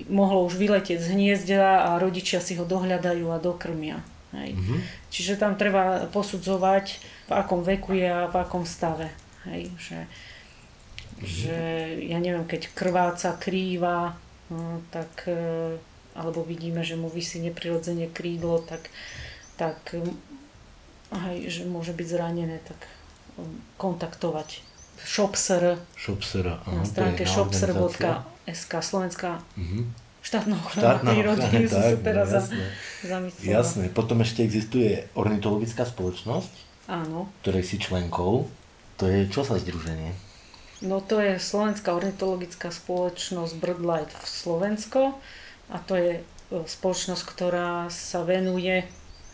mohlo 0.06 0.46
už 0.46 0.54
vyletieť 0.54 1.02
z 1.02 1.08
hniezda 1.18 1.90
a 1.90 1.98
rodičia 1.98 2.38
si 2.38 2.54
ho 2.54 2.62
dohľadajú 2.62 3.26
a 3.34 3.42
dokrmia. 3.42 4.06
Hej. 4.38 4.54
Mm-hmm. 4.54 4.80
Čiže 5.10 5.42
tam 5.42 5.58
treba 5.58 6.06
posudzovať, 6.14 7.02
v 7.26 7.32
akom 7.34 7.66
veku 7.66 7.98
je 7.98 8.06
a 8.06 8.30
v 8.30 8.34
akom 8.38 8.62
stave. 8.62 9.10
Hej. 9.50 9.74
Že, 9.82 9.98
mm-hmm. 9.98 11.26
že 11.26 11.58
ja 12.06 12.18
neviem, 12.22 12.46
keď 12.46 12.70
krváca, 12.70 13.34
krýva, 13.34 14.14
no, 14.46 14.78
tak, 14.94 15.26
e, 15.26 15.74
alebo 16.14 16.46
vidíme, 16.46 16.86
že 16.86 16.94
mu 16.94 17.10
vysí 17.10 17.42
neprirodzene 17.42 18.14
krídlo, 18.14 18.62
tak, 18.62 18.94
tak 19.58 19.90
aj, 21.12 21.36
že 21.48 21.62
môže 21.68 21.92
byť 21.92 22.06
zranené, 22.08 22.58
tak 22.64 22.80
um, 23.36 23.60
kontaktovať 23.76 24.72
Shopser, 25.02 25.82
Shopser 25.98 26.46
na 26.62 26.84
stránke 26.86 27.26
shopser.sk 27.26 28.72
Slovenská 28.78 29.42
uh-huh. 29.42 29.82
štátna 30.22 30.54
ochrana 30.54 31.02
prírody. 31.02 31.66
Tak, 31.66 31.74
sa 31.74 31.98
teraz 31.98 32.28
no, 32.30 32.36
jasné. 32.38 32.64
zamyslela. 33.02 33.50
Jasné. 33.50 33.84
Potom 33.90 34.22
ešte 34.22 34.46
existuje 34.46 35.10
ornitologická 35.18 35.82
spoločnosť, 35.82 36.52
Áno. 36.86 37.26
ktorej 37.42 37.66
si 37.66 37.82
členkou. 37.82 38.46
To 39.02 39.04
je 39.10 39.26
čo 39.26 39.42
sa 39.42 39.58
združenie? 39.58 40.14
No 40.82 41.02
to 41.02 41.18
je 41.18 41.38
Slovenská 41.38 41.94
ornitologická 41.94 42.70
spoločnosť 42.70 43.54
BirdLife 43.58 44.14
v 44.18 44.26
Slovensko 44.26 45.00
a 45.70 45.76
to 45.78 45.94
je 45.94 46.12
e, 46.18 46.22
spoločnosť, 46.66 47.22
ktorá 47.22 47.86
sa 47.86 48.26
venuje 48.26 48.82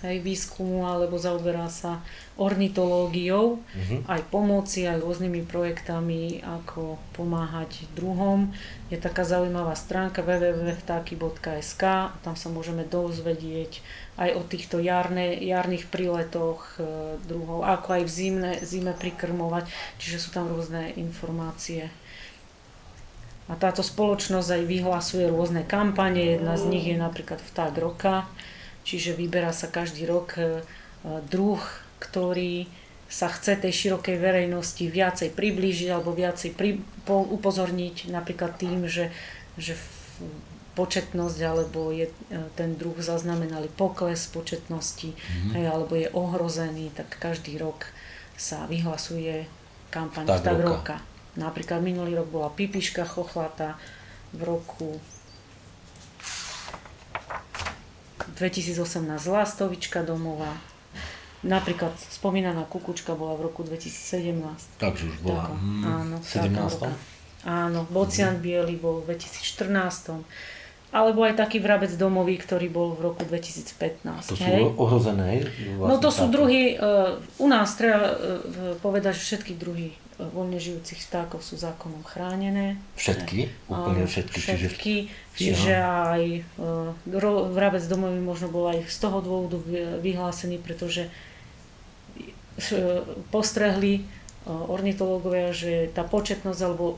hej, 0.06 0.22
výskumu 0.22 0.86
alebo 0.86 1.18
zaoberá 1.18 1.66
sa 1.66 1.98
ornitológiou, 2.38 3.58
uh-huh. 3.58 4.00
aj 4.06 4.22
pomoci, 4.30 4.86
aj 4.86 5.02
rôznymi 5.02 5.42
projektami, 5.42 6.38
ako 6.46 7.02
pomáhať 7.18 7.90
druhom. 7.98 8.54
Je 8.94 8.98
taká 9.00 9.26
zaujímavá 9.26 9.74
stránka 9.74 10.22
www.vtáky.sk, 10.22 11.82
tam 12.22 12.34
sa 12.38 12.48
môžeme 12.48 12.86
dozvedieť 12.86 13.82
aj 14.18 14.30
o 14.38 14.42
týchto 14.46 14.78
jarné, 14.78 15.34
jarných 15.42 15.90
príletoch 15.90 16.78
e, 16.78 17.18
druhov, 17.26 17.66
ako 17.66 17.98
aj 17.98 18.02
v 18.06 18.10
zimne, 18.10 18.52
zime 18.62 18.94
prikrmovať, 18.94 19.66
čiže 19.98 20.18
sú 20.18 20.30
tam 20.30 20.50
rôzne 20.50 20.94
informácie. 20.94 21.90
A 23.48 23.56
táto 23.56 23.80
spoločnosť 23.80 24.60
aj 24.60 24.62
vyhlasuje 24.68 25.24
rôzne 25.26 25.64
kampane, 25.64 26.36
jedna 26.36 26.54
z 26.60 26.64
nich 26.68 26.84
je 26.84 27.00
napríklad 27.00 27.40
Vták 27.40 27.74
roka, 27.80 28.28
Čiže 28.88 29.12
vyberá 29.12 29.52
sa 29.52 29.68
každý 29.68 30.08
rok 30.08 30.40
e, 30.40 30.64
druh, 31.28 31.60
ktorý 32.00 32.64
sa 33.08 33.28
chce 33.28 33.60
tej 33.60 33.72
širokej 33.72 34.16
verejnosti 34.16 34.80
viacej 34.80 35.36
priblížiť 35.36 35.88
alebo 35.92 36.16
viacej 36.16 36.56
pri, 36.56 36.80
po, 37.04 37.20
upozorniť 37.20 38.08
napríklad 38.08 38.56
tým, 38.56 38.88
že, 38.88 39.12
že 39.60 39.76
početnosť 40.72 41.38
alebo 41.44 41.92
je 41.92 42.08
e, 42.08 42.12
ten 42.56 42.80
druh 42.80 42.96
zaznamenali 42.96 43.68
pokles 43.68 44.24
početnosti 44.32 45.12
mm-hmm. 45.12 45.52
hej, 45.52 45.64
alebo 45.68 45.92
je 45.92 46.08
ohrozený, 46.16 46.88
tak 46.96 47.12
každý 47.20 47.60
rok 47.60 47.92
sa 48.40 48.64
vyhlasuje 48.70 49.44
kampaň 49.92 50.24
tak 50.24 50.64
roka. 50.64 50.64
roka. 50.64 50.96
Napríklad 51.36 51.84
minulý 51.84 52.16
rok 52.16 52.28
bola 52.32 52.48
pipiška 52.48 53.04
chochlata, 53.04 53.76
v 54.32 54.40
roku 54.44 55.00
2018 58.38 59.26
Lastovička 59.26 60.02
domová. 60.02 60.54
Napríklad 61.46 61.94
spomínaná 61.98 62.66
kukučka 62.66 63.14
bola 63.14 63.38
v 63.38 63.50
roku 63.50 63.62
2017. 63.62 64.82
Takže 64.82 65.04
už 65.06 65.16
bola. 65.22 65.46
Tak, 65.46 65.54
mm, 65.54 65.84
áno, 65.86 66.16
17. 66.18 66.82
Áno, 67.46 67.80
Bocian 67.86 68.38
mm. 68.38 68.42
Bielý 68.42 68.74
bol 68.74 69.06
v 69.06 69.14
2014. 69.14 70.26
alebo 70.88 71.20
aj 71.20 71.36
taký 71.36 71.60
vrabec 71.60 71.92
domový, 72.00 72.40
ktorý 72.40 72.72
bol 72.72 72.96
v 72.96 73.12
roku 73.12 73.20
2015. 73.28 74.32
To 74.32 74.36
sú 74.36 74.40
hej? 74.40 74.72
ohrozené? 74.72 75.44
Vlastne 75.76 75.84
No 75.84 75.94
to 76.00 76.08
sú 76.08 76.24
táto- 76.28 76.32
druhy, 76.32 76.80
uh, 76.80 77.20
u 77.36 77.46
nás 77.48 77.76
treba 77.76 78.16
uh, 78.16 78.16
povedať, 78.80 79.12
že 79.20 79.36
všetky 79.36 79.52
druhy 79.52 79.92
uh, 79.92 80.24
voľne 80.32 80.56
žijúcich 80.56 81.04
vtákov 81.04 81.44
sú 81.44 81.60
zákonom 81.60 82.00
chránené. 82.08 82.80
Všetky? 82.96 83.52
Úplne 83.68 84.04
Áno, 84.04 84.08
všetky. 84.08 84.36
Čiže 84.40 84.56
všetky 84.56 84.94
čiže 85.36 85.76
aj 85.76 86.22
uh, 86.56 87.52
vrabec 87.52 87.84
domový 87.84 88.24
možno 88.24 88.48
bol 88.48 88.72
aj 88.72 88.88
z 88.88 88.96
toho 88.96 89.20
dôvodu 89.20 89.60
vy- 89.60 90.00
vyhlásený, 90.00 90.56
pretože 90.56 91.12
uh, 91.12 93.04
postrehli 93.28 94.08
uh, 94.48 94.72
ornitológovia, 94.72 95.52
že 95.52 95.92
tá 95.92 96.00
početnosť 96.00 96.60
alebo 96.64 96.96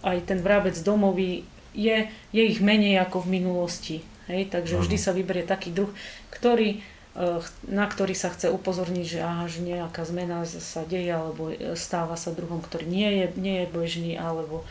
aj 0.00 0.24
ten 0.24 0.40
vrabec 0.40 0.72
domový 0.80 1.44
je, 1.78 2.10
je 2.34 2.42
ich 2.42 2.58
menej 2.58 2.98
ako 2.98 3.22
v 3.22 3.38
minulosti. 3.38 3.96
Hej? 4.26 4.50
Takže 4.50 4.82
vždy 4.82 4.96
sa 4.98 5.14
vyberie 5.14 5.46
taký 5.46 5.70
druh, 5.70 5.88
ktorý, 6.34 6.82
ch- 7.14 7.54
na 7.70 7.86
ktorý 7.86 8.18
sa 8.18 8.34
chce 8.34 8.50
upozorniť, 8.50 9.06
že, 9.06 9.20
aha, 9.22 9.46
že 9.46 9.62
nejaká 9.62 10.02
zmena 10.02 10.42
sa 10.44 10.82
deje 10.82 11.14
alebo 11.14 11.54
e, 11.54 11.78
stáva 11.78 12.18
sa 12.18 12.34
druhom, 12.34 12.58
ktorý 12.58 12.90
nie 12.90 13.08
je, 13.22 13.26
nie 13.38 13.56
je 13.62 13.66
bežný 13.70 14.12
alebo 14.18 14.66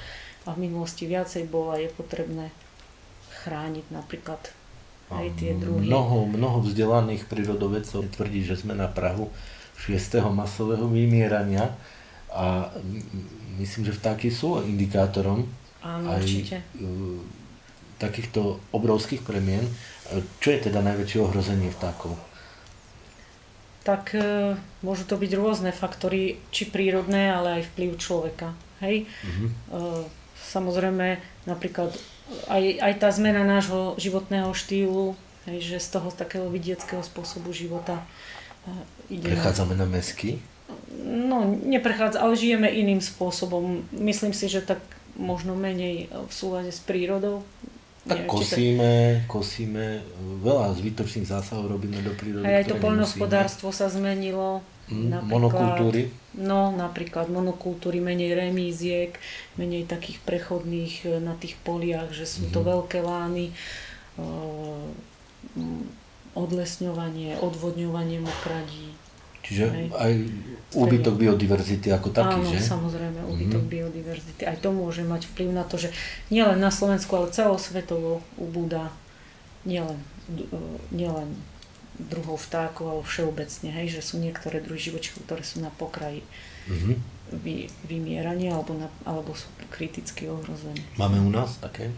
a 0.48 0.56
v 0.56 0.67
minulosti 0.67 1.04
viacej 1.08 1.48
bol 1.52 1.76
a 1.76 1.80
je 1.80 1.91
potrebné 1.91 2.56
chrániť 3.43 3.91
napríklad 3.91 4.39
aj 5.12 5.28
tie 5.39 5.56
druhy. 5.56 5.88
Mnoho, 5.88 6.28
mnoho 6.28 6.63
vzdelaných 6.63 7.28
prírodovedcov 7.32 8.12
tvrdí, 8.15 8.43
že 8.43 8.60
sme 8.60 8.76
na 8.76 8.91
Prahu 8.91 9.32
6. 9.80 10.20
masového 10.32 10.88
vymierania 10.88 11.76
a 12.32 12.72
myslím, 13.60 13.88
že 13.88 13.96
vtáky 13.96 14.32
sú 14.32 14.60
indikátorom 14.63 15.48
Áno, 15.88 16.12
aj 16.12 16.19
určite. 16.19 16.58
e, 16.76 16.84
takýchto 17.97 18.41
obrovských 18.71 19.23
premien. 19.23 19.63
E, 19.63 19.71
Čo 20.38 20.52
je 20.52 20.60
teda 20.62 20.84
najväčšie 20.84 21.19
ohrozenie 21.19 21.71
vtákov? 21.71 22.19
Tak 23.84 24.12
e, 24.13 24.54
môžu 24.84 25.04
to 25.04 25.15
byť 25.15 25.32
rôzne 25.34 25.71
faktory, 25.71 26.43
či 26.52 26.67
prírodné, 26.67 27.32
ale 27.32 27.62
aj 27.62 27.71
vplyv 27.71 27.89
človeka. 27.95 28.52
Hej? 28.84 29.08
E, 29.08 29.76
samozrejme, 30.43 31.17
napríklad 31.45 31.95
aj, 32.45 32.63
aj 32.78 32.93
tá 33.00 33.10
zmena 33.10 33.47
nášho 33.47 33.95
životného 33.95 34.52
štýlu, 34.52 35.15
hej, 35.47 35.63
že 35.65 35.78
z 35.80 35.88
toho 35.89 36.12
takého 36.12 36.52
vidieckého 36.52 37.00
spôsobu 37.00 37.56
života 37.56 38.04
e, 38.67 38.76
ide 39.15 39.32
na- 39.32 39.39
Prechádzame 39.39 39.73
na 39.73 39.88
mesky. 39.88 40.43
No, 41.00 41.47
neprechádza, 41.63 42.19
ale 42.19 42.36
žijeme 42.36 42.67
iným 42.67 43.00
spôsobom. 43.00 43.88
Myslím 43.89 44.36
si, 44.36 44.52
že 44.52 44.60
tak 44.60 44.84
možno 45.18 45.54
menej 45.54 46.08
v 46.08 46.32
súlade 46.32 46.70
s 46.70 46.80
prírodou. 46.80 47.42
Tak 48.06 48.24
Neviem, 48.24 48.24
či 48.24 48.32
to- 48.32 48.36
kosíme, 48.40 48.92
kosíme, 49.28 49.86
veľa 50.40 50.72
zbytočných 50.74 51.28
zásahov 51.28 51.68
robíme 51.70 52.00
do 52.00 52.14
prírody. 52.14 52.48
Aj, 52.48 52.64
aj 52.64 52.66
to 52.66 52.76
poľnohospodárstvo 52.78 53.70
sa 53.70 53.86
zmenilo. 53.88 54.64
Mm, 54.88 55.28
monokultúry. 55.28 56.08
No, 56.34 56.72
napríklad 56.72 57.28
monokultúry, 57.28 58.00
menej 58.00 58.32
remíziek, 58.34 59.20
menej 59.54 59.84
takých 59.84 60.24
prechodných 60.24 60.94
e, 61.04 61.20
na 61.20 61.36
tých 61.36 61.60
poliach, 61.60 62.08
že 62.10 62.24
sú 62.24 62.48
to 62.48 62.64
Mhm. 62.64 62.66
veľké 62.66 63.00
lány, 63.04 63.52
e, 63.52 63.54
odlesňovanie, 66.34 67.36
odvodňovanie 67.38 68.20
mokradí. 68.20 68.94
Čiže 69.48 69.66
aj 69.96 70.12
úbytok 70.70 71.16
biodiverzity 71.16 71.88
ako 71.90 72.12
taký, 72.12 72.38
Áno, 72.38 72.52
že? 72.52 72.60
samozrejme, 72.60 73.24
úbytok 73.24 73.64
Mhm. 73.64 73.72
biodiverzity. 73.72 74.42
Aj 74.44 74.58
to 74.58 74.70
môže 74.70 75.02
mať 75.02 75.32
vplyv 75.32 75.50
na 75.52 75.64
to, 75.64 75.80
že 75.80 75.90
nielen 76.28 76.60
na 76.60 76.68
Slovensku, 76.68 77.16
ale 77.16 77.32
celosvetovo 77.32 78.20
ubúda 78.36 78.92
nielen, 79.64 79.96
e, 80.30 80.44
nielen 80.92 81.32
druhov 81.98 82.38
vtákov, 82.38 82.86
ale 82.86 83.02
všeobecne, 83.02 83.72
hej, 83.74 83.88
že 83.90 84.02
sú 84.04 84.20
niektoré 84.20 84.60
druhy 84.60 84.78
živočíchov, 84.78 85.24
ktoré 85.24 85.42
sú 85.42 85.60
na 85.60 85.72
pokraji 85.72 86.22
Mhm. 86.68 86.94
vy, 87.40 87.56
vymierania 87.84 88.52
alebo, 88.54 88.76
na, 88.76 88.88
alebo 89.04 89.32
sú 89.34 89.48
kriticky 89.70 90.28
ohrození. 90.28 90.84
Máme 90.96 91.18
u 91.20 91.28
nás 91.28 91.56
také? 91.58 91.90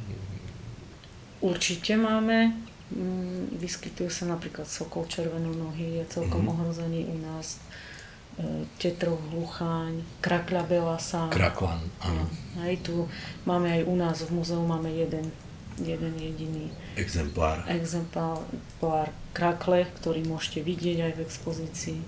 Určite 1.39 1.95
máme, 1.95 2.51
mm, 2.91 3.55
vyskytujú 3.55 4.09
sa 4.09 4.25
napríklad 4.25 4.65
sokol 4.65 5.05
červenonohy, 5.05 5.97
je 5.97 6.05
celkom 6.09 6.41
Mhm. 6.41 6.49
ohrozený 6.49 7.01
u 7.05 7.17
nás, 7.19 7.57
e, 8.35 8.63
tetrov 8.77 9.19
hlucháň, 9.29 10.01
krakľa 10.19 10.63
belasa. 10.63 11.21
Kraklan, 11.29 11.79
áno. 11.99 12.25
Aj 12.57 12.73
tu 12.79 13.05
máme 13.43 13.69
aj 13.69 13.83
u 13.83 13.95
nás 13.95 14.17
v 14.21 14.31
múzeu 14.31 14.61
máme 14.61 14.89
jeden, 14.89 15.27
jeden 15.77 16.13
jediný 16.15 16.67
Exemplár. 16.95 17.63
exemplár 17.67 18.43
krakle, 19.31 19.87
ktorý 19.99 20.23
môžete 20.23 20.59
vidieť 20.61 20.97
aj 21.03 21.13
v 21.15 21.23
expozícii. 21.23 21.99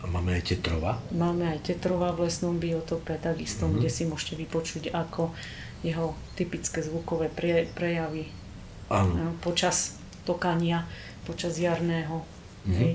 A 0.00 0.08
máme 0.08 0.32
aj 0.32 0.56
tetrova. 0.56 0.96
Máme 1.12 1.44
aj 1.44 1.60
tetrova 1.66 2.08
v 2.12 2.24
lesnom 2.24 2.56
biotope, 2.56 3.20
takisto, 3.20 3.68
Mhm. 3.68 3.72
kde 3.76 3.88
si 3.92 4.02
môžete 4.04 4.34
vypočuť, 4.38 4.88
ako 4.92 5.32
jeho 5.80 6.12
typické 6.36 6.80
zvukové 6.80 7.28
pre, 7.28 7.68
prejavy 7.70 8.28
Áno. 8.88 9.12
e, 9.12 9.20
počas 9.40 9.99
tokania, 10.30 10.86
počas 11.26 11.58
jarného. 11.58 12.22
Mhm. 12.66 12.78
Hej. 12.78 12.92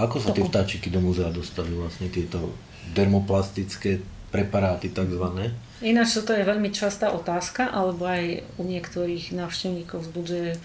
Ako 0.00 0.16
sa 0.18 0.32
tie 0.34 0.42
vtáčiky 0.42 0.88
do 0.88 0.98
múzea 0.98 1.28
dostali 1.28 1.76
vlastne 1.76 2.08
tieto 2.08 2.56
dermoplastické 2.96 4.00
preparáty 4.32 4.88
takzvané? 4.90 5.52
Ináč 5.84 6.16
toto 6.16 6.32
je 6.32 6.44
veľmi 6.44 6.72
častá 6.72 7.12
otázka, 7.12 7.68
alebo 7.68 8.08
aj 8.08 8.42
u 8.56 8.64
niektorých 8.64 9.36
návštevníkov 9.36 10.08
vzbudzuje 10.08 10.56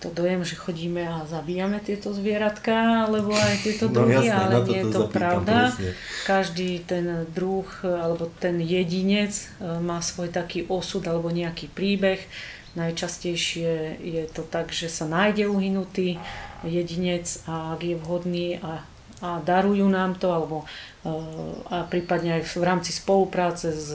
to 0.00 0.08
dojem, 0.16 0.40
že 0.48 0.56
chodíme 0.56 1.04
a 1.04 1.28
zabíjame 1.28 1.76
tieto 1.84 2.16
zvieratka, 2.16 3.04
alebo 3.04 3.36
aj 3.36 3.56
tieto 3.60 3.86
No 3.92 4.08
druhy, 4.08 4.32
jasné, 4.32 4.32
ale 4.32 4.54
to 4.64 4.72
nie 4.72 4.80
je 4.80 4.84
to 4.88 5.02
pravda. 5.12 5.56
presne. 5.68 5.90
Každý 6.24 6.70
ten 6.88 7.04
druh 7.36 7.68
alebo 7.84 8.32
ten 8.40 8.64
jedinec 8.64 9.32
e, 9.36 9.44
má 9.84 10.00
svoj 10.00 10.32
taký 10.32 10.64
osud 10.72 11.04
alebo 11.04 11.28
nejaký 11.28 11.68
príbeh. 11.68 12.24
Najčastejšie 12.78 13.98
je 13.98 14.22
to 14.30 14.46
tak, 14.46 14.70
že 14.70 14.86
sa 14.86 15.02
nájde 15.10 15.50
uhynutý 15.50 16.22
jedinec 16.62 17.26
a 17.50 17.74
ak 17.74 17.80
je 17.82 17.96
vhodný 17.98 18.48
a, 18.62 18.86
a 19.18 19.28
darujú 19.42 19.90
nám 19.90 20.14
to, 20.22 20.30
alebo 20.30 20.56
e, 20.62 20.66
a 21.66 21.82
prípadne 21.90 22.38
aj 22.38 22.46
v 22.46 22.62
rámci 22.62 22.94
spolupráce 22.94 23.74
s, 23.74 23.90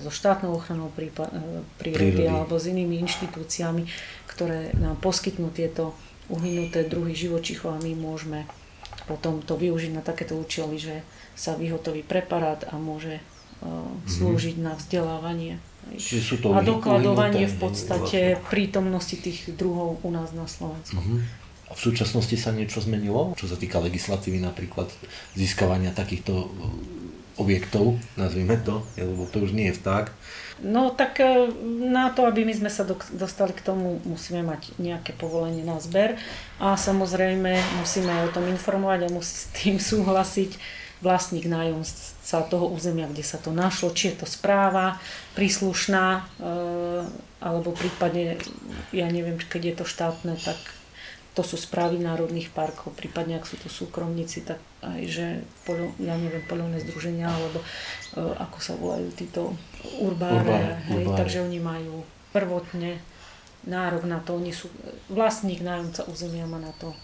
so 0.00 0.10
štátnou 0.10 0.56
ochranou 0.56 0.88
prípa, 0.88 1.28
e, 1.28 1.60
prírody, 1.76 2.24
Prírody. 2.24 2.32
alebo 2.32 2.56
s 2.56 2.64
inými 2.64 2.96
inštitúciami, 3.04 3.84
ktoré 4.24 4.72
nám 4.78 4.96
poskytnú 5.04 5.52
tieto 5.52 5.92
uhynuté 6.32 6.88
druhy 6.88 7.12
živočichov 7.12 7.76
a 7.76 7.82
my 7.84 7.92
môžeme 7.92 8.48
potom 9.04 9.44
to 9.44 9.60
využiť 9.60 9.92
na 9.92 10.00
takéto 10.00 10.32
účely, 10.32 10.80
že 10.80 11.04
sa 11.36 11.52
vyhotoví 11.52 12.00
preparát 12.00 12.64
a 12.72 12.80
môže 12.80 13.20
uh, 13.20 13.84
slúžiť 14.08 14.56
na 14.56 14.72
vzdelávanie. 14.80 15.60
Čiže 15.94 16.22
sú 16.22 16.36
to 16.40 16.56
A 16.56 16.64
dokladovanie 16.64 17.46
v 17.46 17.56
podstate 17.60 18.40
prítomnosti 18.48 19.14
tých 19.20 19.52
druhov 19.54 20.00
u 20.00 20.10
nás 20.10 20.32
na 20.32 20.48
Slovensku. 20.48 20.98
A 21.64 21.72
v 21.72 21.80
súčasnosti 21.80 22.36
sa 22.36 22.52
niečo 22.52 22.84
zmenilo? 22.84 23.32
Čo 23.40 23.50
sa 23.50 23.56
týka 23.56 23.80
legislatívy 23.80 24.40
napríklad 24.40 24.92
získavania 25.32 25.96
takýchto 25.96 26.34
uh, 26.34 26.48
objektov, 27.34 27.98
nazvime 28.14 28.54
to, 28.62 28.86
lebo 28.94 29.26
to 29.26 29.42
už 29.42 29.50
nie 29.56 29.72
je 29.72 29.78
vták. 29.82 30.14
No 30.62 30.94
tak 30.94 31.18
e, 31.18 31.50
na 31.90 32.14
to, 32.14 32.30
aby 32.30 32.46
my 32.46 32.54
sme 32.54 32.70
sa 32.70 32.86
dostali 32.86 33.50
k 33.50 33.64
tomu, 33.66 33.98
musíme 34.06 34.46
mať 34.46 34.78
nejaké 34.78 35.10
povolenie 35.18 35.66
na 35.66 35.82
zber 35.82 36.14
a 36.62 36.78
samozrejme 36.78 37.58
musíme 37.82 38.12
o 38.22 38.28
tom 38.30 38.46
informovať 38.46 39.10
a 39.10 39.14
musí 39.14 39.34
s 39.34 39.46
tým 39.50 39.82
súhlasiť 39.82 40.83
vlastník 41.04 41.44
nájomca 41.44 42.38
toho 42.48 42.72
územia, 42.72 43.04
kde 43.04 43.20
sa 43.20 43.36
to 43.36 43.52
našlo, 43.52 43.92
či 43.92 44.16
je 44.16 44.24
to 44.24 44.26
správa 44.26 44.96
príslušná, 45.36 46.24
e, 46.40 46.52
alebo 47.44 47.76
prípadne, 47.76 48.40
ja 48.96 49.06
neviem, 49.12 49.36
keď 49.36 49.62
je 49.62 49.74
to 49.76 49.84
štátne, 49.84 50.34
tak 50.40 50.56
to 51.34 51.42
sú 51.42 51.58
správy 51.58 51.98
národných 51.98 52.48
parkov, 52.54 52.94
prípadne 52.94 53.36
ak 53.36 53.44
sú 53.44 53.58
to 53.58 53.66
súkromníci, 53.66 54.46
tak 54.46 54.62
aj 54.80 55.02
že, 55.04 55.26
poľo, 55.66 55.90
ja 55.98 56.14
neviem, 56.14 56.40
poľovné 56.46 56.80
združenia, 56.88 57.28
alebo 57.28 57.60
e, 57.60 57.66
ako 58.18 58.58
sa 58.62 58.72
volajú 58.78 59.12
títo 59.12 59.52
urbáre, 60.00 60.40
Urbáre, 60.40 60.74
hej, 60.88 61.04
urbáre. 61.04 61.18
takže 61.20 61.38
oni 61.44 61.58
majú 61.60 62.06
prvotne 62.32 63.02
nárok 63.66 64.08
na 64.08 64.22
to, 64.24 64.38
oni 64.38 64.54
sú, 64.54 64.70
vlastník 65.12 65.60
nájomca 65.60 66.06
územia 66.08 66.48
má 66.48 66.56
na 66.62 66.72
to. 66.80 66.96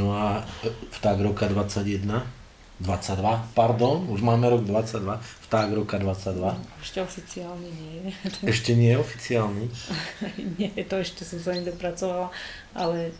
No 0.00 0.16
a 0.16 0.42
e, 0.64 0.72
vták 0.98 1.18
roka 1.20 1.44
21, 1.46 2.41
22, 2.82 3.22
pardon, 3.54 4.02
už 4.10 4.20
máme 4.20 4.50
rok 4.50 4.66
22, 4.66 5.16
vták 5.46 5.68
roka 5.72 5.96
22. 5.98 6.58
Ešte 6.82 6.98
oficiálne 6.98 7.68
nie 7.70 7.92
je. 7.94 8.10
Ešte 8.52 8.74
nie 8.74 8.90
je 8.90 8.98
oficiálny. 8.98 9.64
nie, 10.58 10.70
to 10.82 10.98
ešte 10.98 11.22
som 11.22 11.38
sa 11.38 11.54
nedopracovala, 11.54 12.34
ale 12.74 13.14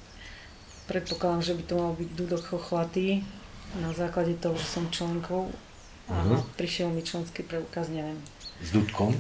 predpokladám, 0.87 1.43
že 1.43 1.55
by 1.55 1.63
to 1.63 1.75
mal 1.75 1.93
byť 1.95 2.11
dudok 2.13 2.43
chochlatý 2.45 3.23
na 3.79 3.95
základe 3.95 4.35
toho, 4.37 4.59
že 4.59 4.67
som 4.67 4.91
členkou 4.91 5.49
a 6.05 6.27
Mhm. 6.27 6.59
prišiel 6.59 6.91
mi 6.91 7.01
členský 7.01 7.41
preukaz, 7.41 7.87
neviem. 7.89 8.19
S 8.59 8.75
dudkom. 8.75 9.15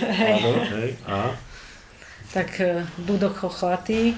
Áno, 0.00 0.50
hej, 0.72 0.94
a 1.04 1.34
Tak 2.30 2.50
e, 2.56 2.82
dudok 2.98 3.36
chochatý, 3.36 4.10
e, 4.10 4.16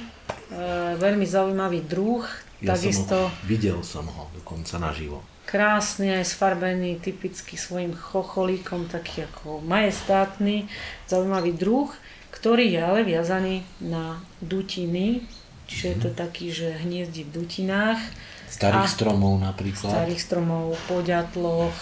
veľmi 0.94 1.26
zaujímavý 1.26 1.80
druh, 1.82 2.22
Ja 2.60 2.72
takisto 2.72 3.28
som 3.28 3.28
ho, 3.28 3.44
videl 3.44 3.78
som 3.84 4.06
ho 4.06 4.28
dokonca 4.32 4.78
naživo. 4.78 5.20
krásne 5.46 6.24
sfarbený, 6.24 6.98
typicky 6.98 7.54
svojim 7.54 7.94
chocholíkom, 7.94 8.88
taký 8.88 9.24
ako 9.24 9.60
majestátny, 9.62 10.66
zaujímavý 11.04 11.52
druh, 11.52 11.92
ktorý 12.32 12.66
je 12.66 12.80
ale 12.82 13.00
viazaný 13.04 13.60
na 13.78 14.18
dutiny, 14.40 15.22
čiže 15.68 15.86
je 15.86 15.96
to 16.00 16.10
taký, 16.10 16.50
že 16.50 16.80
hniezdi 16.82 17.24
v 17.24 17.30
dutinách, 17.32 18.00
Starých 18.46 18.86
A- 18.86 18.94
stromov 18.94 19.42
napríklad. 19.42 19.90
starých 19.90 20.22
stromov, 20.22 20.78
poďatloch, 20.86 21.74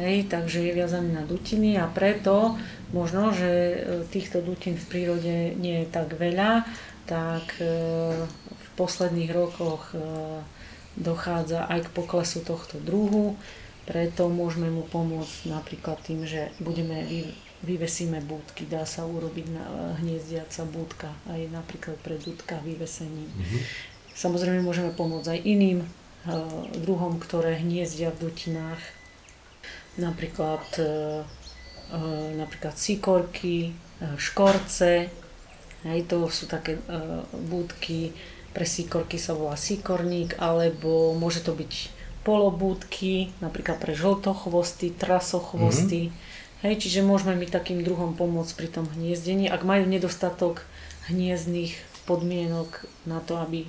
hej, 0.00 0.24
takže 0.26 0.64
je 0.64 0.72
viazaný 0.72 1.12
na 1.12 1.28
dutiny 1.28 1.76
a 1.76 1.84
preto 1.86 2.56
možno, 2.90 3.36
že 3.36 3.44
e, 3.46 3.76
týchto 4.08 4.40
dutín 4.40 4.80
v 4.80 4.86
prírode 4.88 5.52
nie 5.60 5.84
je 5.84 5.88
tak 5.92 6.16
veľa, 6.16 6.64
tak 7.04 7.52
e, 7.60 8.24
posledných 8.80 9.28
rokoch 9.28 9.92
e, 9.92 10.00
dochádza 10.96 11.68
aj 11.68 11.84
k 11.84 11.94
poklesu 11.94 12.40
tohto 12.40 12.80
druhu, 12.80 13.36
preto 13.84 14.32
môžeme 14.32 14.72
mu 14.72 14.88
pomôcť 14.88 15.52
napríklad 15.52 16.00
tým, 16.00 16.24
že 16.24 16.48
budeme 16.62 17.04
vy- 17.04 17.36
vyvesíme 17.60 18.24
búdky, 18.24 18.64
dá 18.64 18.88
sa 18.88 19.04
urobiť 19.04 19.46
na, 19.52 19.64
hniezdiaca 20.00 20.64
búdka 20.64 21.12
aj 21.28 21.40
napríklad 21.52 21.96
pre 22.00 22.16
dudka 22.16 22.56
vyvesením. 22.64 23.28
Samozrejme 24.16 24.64
môžeme 24.64 24.92
pomôcť 24.96 25.28
aj 25.36 25.40
iným 25.44 25.78
e, 25.84 25.88
druhom, 26.80 27.20
ktoré 27.20 27.60
hniezdia 27.60 28.12
v 28.16 28.28
dutinách. 28.28 28.80
Napríklad, 30.00 30.64
e, 30.80 30.84
e, 31.92 32.00
napríklad 32.40 32.76
sikorky, 32.80 33.72
e, 33.72 34.16
škorce. 34.16 35.12
Hej, 35.84 36.00
to 36.08 36.28
sú 36.28 36.44
také 36.44 36.76
e, 36.76 36.82
búdky, 37.48 38.12
pre 38.50 38.66
sikorky 38.66 39.16
sa 39.16 39.34
volá 39.34 39.54
sikorník, 39.54 40.34
alebo 40.42 41.14
môže 41.14 41.40
to 41.42 41.54
byť 41.54 42.00
polobúdky, 42.26 43.32
napríklad 43.40 43.80
pre 43.80 43.96
žltochvosty, 43.96 44.92
trasochvosty. 44.92 46.12
Hej, 46.60 46.84
čiže 46.84 47.00
môžeme 47.00 47.32
my 47.40 47.48
takým 47.48 47.80
druhom 47.80 48.12
pomôcť 48.12 48.52
pri 48.52 48.68
tom 48.68 48.84
hniezdení, 48.92 49.48
ak 49.48 49.64
majú 49.64 49.88
nedostatok 49.88 50.60
hniezdných 51.08 51.72
podmienok 52.04 52.84
na 53.08 53.24
to, 53.24 53.40
aby 53.40 53.64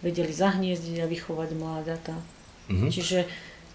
vedeli 0.00 0.32
zahniezdiť 0.32 1.04
a 1.04 1.10
vychovať 1.10 1.48
mláďata. 1.52 2.14
Mhm. 2.72 2.88
Čiže 2.88 3.28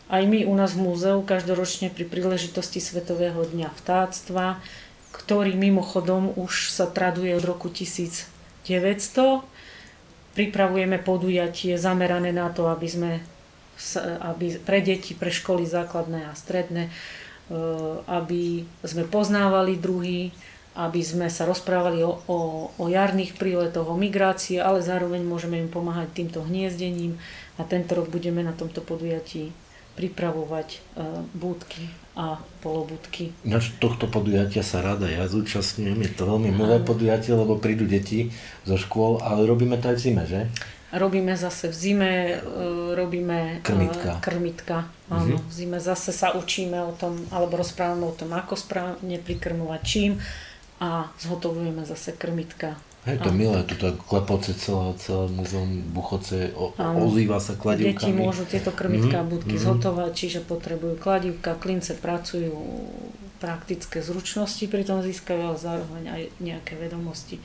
aj 0.07 0.23
my 0.23 0.47
u 0.47 0.53
nás 0.55 0.73
v 0.73 0.87
múzeu 0.87 1.19
každoročne 1.21 1.91
pri 1.91 2.07
príležitosti 2.07 2.79
Svetového 2.79 3.43
dňa 3.43 3.69
vtáctva, 3.75 4.63
ktorý 5.11 5.53
mimochodom 5.53 6.31
už 6.39 6.71
sa 6.71 6.87
traduje 6.87 7.35
od 7.35 7.43
roku 7.43 7.67
1900, 7.67 9.43
pripravujeme 10.37 11.01
podujatie 11.01 11.73
zamerané 11.81 12.29
na 12.29 12.53
to, 12.53 12.69
aby 12.69 12.85
sme 12.85 13.11
aby 14.21 14.57
pre 14.57 14.81
deti, 14.81 15.13
pre 15.13 15.29
školy 15.29 15.69
základné 15.69 16.25
a 16.25 16.33
stredné, 16.33 16.89
e, 16.89 16.91
aby 18.09 18.65
sme 18.81 19.05
poznávali 19.05 19.77
druhy, 19.77 20.33
aby 20.73 21.01
sme 21.01 21.29
sa 21.29 21.45
rozprávali 21.45 22.01
o, 22.01 22.21
o, 22.25 22.39
o 22.73 22.85
jarných 22.89 23.37
príletoch, 23.37 23.85
o 23.85 23.97
migrácii, 23.97 24.57
ale 24.57 24.81
zároveň 24.81 25.21
môžeme 25.21 25.61
im 25.61 25.69
pomáhať 25.69 26.09
týmto 26.13 26.41
hniezdením 26.41 27.21
a 27.57 27.65
tento 27.65 27.97
rok 27.97 28.09
budeme 28.09 28.41
na 28.41 28.53
tomto 28.53 28.81
podujatí 28.81 29.66
pripravovať 29.97 30.69
e, 30.69 30.79
búdky 31.33 31.89
a 32.13 32.37
polobúdky. 32.61 33.33
Ináč 33.41 33.73
tohto 33.81 34.05
podujatia 34.05 34.61
sa 34.61 34.85
rada 34.85 35.09
ja 35.09 35.25
zúčastňujem. 35.25 36.05
Je 36.05 36.11
to 36.13 36.29
veľmi 36.29 36.53
milé 36.53 36.77
podujatie, 36.81 37.33
lebo 37.33 37.57
prídu 37.57 37.89
deti 37.89 38.29
zo 38.63 38.77
škôl, 38.77 39.17
ale 39.25 39.49
robíme 39.49 39.81
to 39.81 39.89
aj 39.89 39.97
v 39.97 40.03
zime, 40.05 40.23
že? 40.29 40.41
Robíme 40.87 41.35
zase 41.35 41.67
v 41.67 41.75
zime, 41.75 42.13
e, 42.37 42.95
robíme 42.95 43.59
e, 43.59 43.65
Krmitka. 43.65 44.23
krmitka. 44.23 44.77
Áno, 45.09 45.41
v 45.41 45.51
zime 45.51 45.81
zase 45.81 46.13
sa 46.13 46.37
učíme 46.37 46.77
o 46.79 46.93
tom, 46.95 47.17
alebo 47.33 47.59
rozprávame 47.59 48.07
o 48.07 48.15
tom, 48.15 48.31
ako 48.31 48.55
správne 48.55 49.17
prikrmovať 49.19 49.81
čím 49.83 50.21
a 50.79 51.09
zhotovujeme 51.17 51.83
zase 51.83 52.11
krmitka. 52.11 52.77
Hej, 53.03 53.23
to 53.23 53.31
je 53.31 53.39
milé, 53.39 53.63
tuto 53.63 53.95
klepoce 54.03 54.51
celé, 54.53 54.91
celé 54.97 55.31
muzeum 55.31 55.79
Buchoce, 55.87 56.51
o, 56.53 56.75
Áno. 56.75 57.07
ozýva 57.07 57.39
sa 57.39 57.55
kladivkami. 57.55 57.95
Deti 57.95 58.11
môžu 58.11 58.43
tieto 58.43 58.69
krmitka 58.69 59.19
a 59.19 59.23
Mhm, 59.23 59.31
budky 59.31 59.55
mhm. 59.55 59.63
zhotovať, 59.63 60.11
čiže 60.11 60.39
potrebujú 60.43 60.99
kladivka, 60.99 61.55
klince 61.55 61.95
pracujú, 61.95 62.51
praktické 63.37 64.01
zručnosti 64.01 64.65
pri 64.65 64.81
tom 64.81 64.99
získajú, 64.99 65.39
ale 65.39 65.57
zároveň 65.57 66.03
aj 66.09 66.21
nejaké 66.39 66.73
vedomosti, 66.75 67.37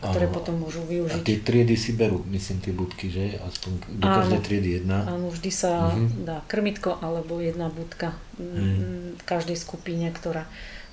ktoré 0.00 0.26
Áno. 0.26 0.34
potom 0.34 0.54
môžu 0.58 0.82
A 0.82 0.90
využiť. 0.90 1.22
tie 1.22 1.38
triedy 1.38 1.76
si 1.76 1.94
berú, 1.94 2.20
myslím, 2.26 2.58
tie 2.58 2.74
budky, 2.74 3.08
že? 3.08 3.38
Aspoň 3.40 3.70
do 3.94 4.04
Áno. 4.04 4.16
každej 4.18 4.40
triedy 4.42 4.68
jedna. 4.76 5.06
Áno, 5.06 5.30
vždy 5.30 5.50
sa 5.50 5.96
Mhm. 5.96 6.24
dá 6.24 6.42
krmitko 6.44 6.98
alebo 6.98 7.38
jedna 7.38 7.70
budka 7.70 8.12
mm, 8.36 9.16
v 9.16 9.22
každej 9.24 9.56
skupine, 9.56 10.10
ktorá 10.10 10.44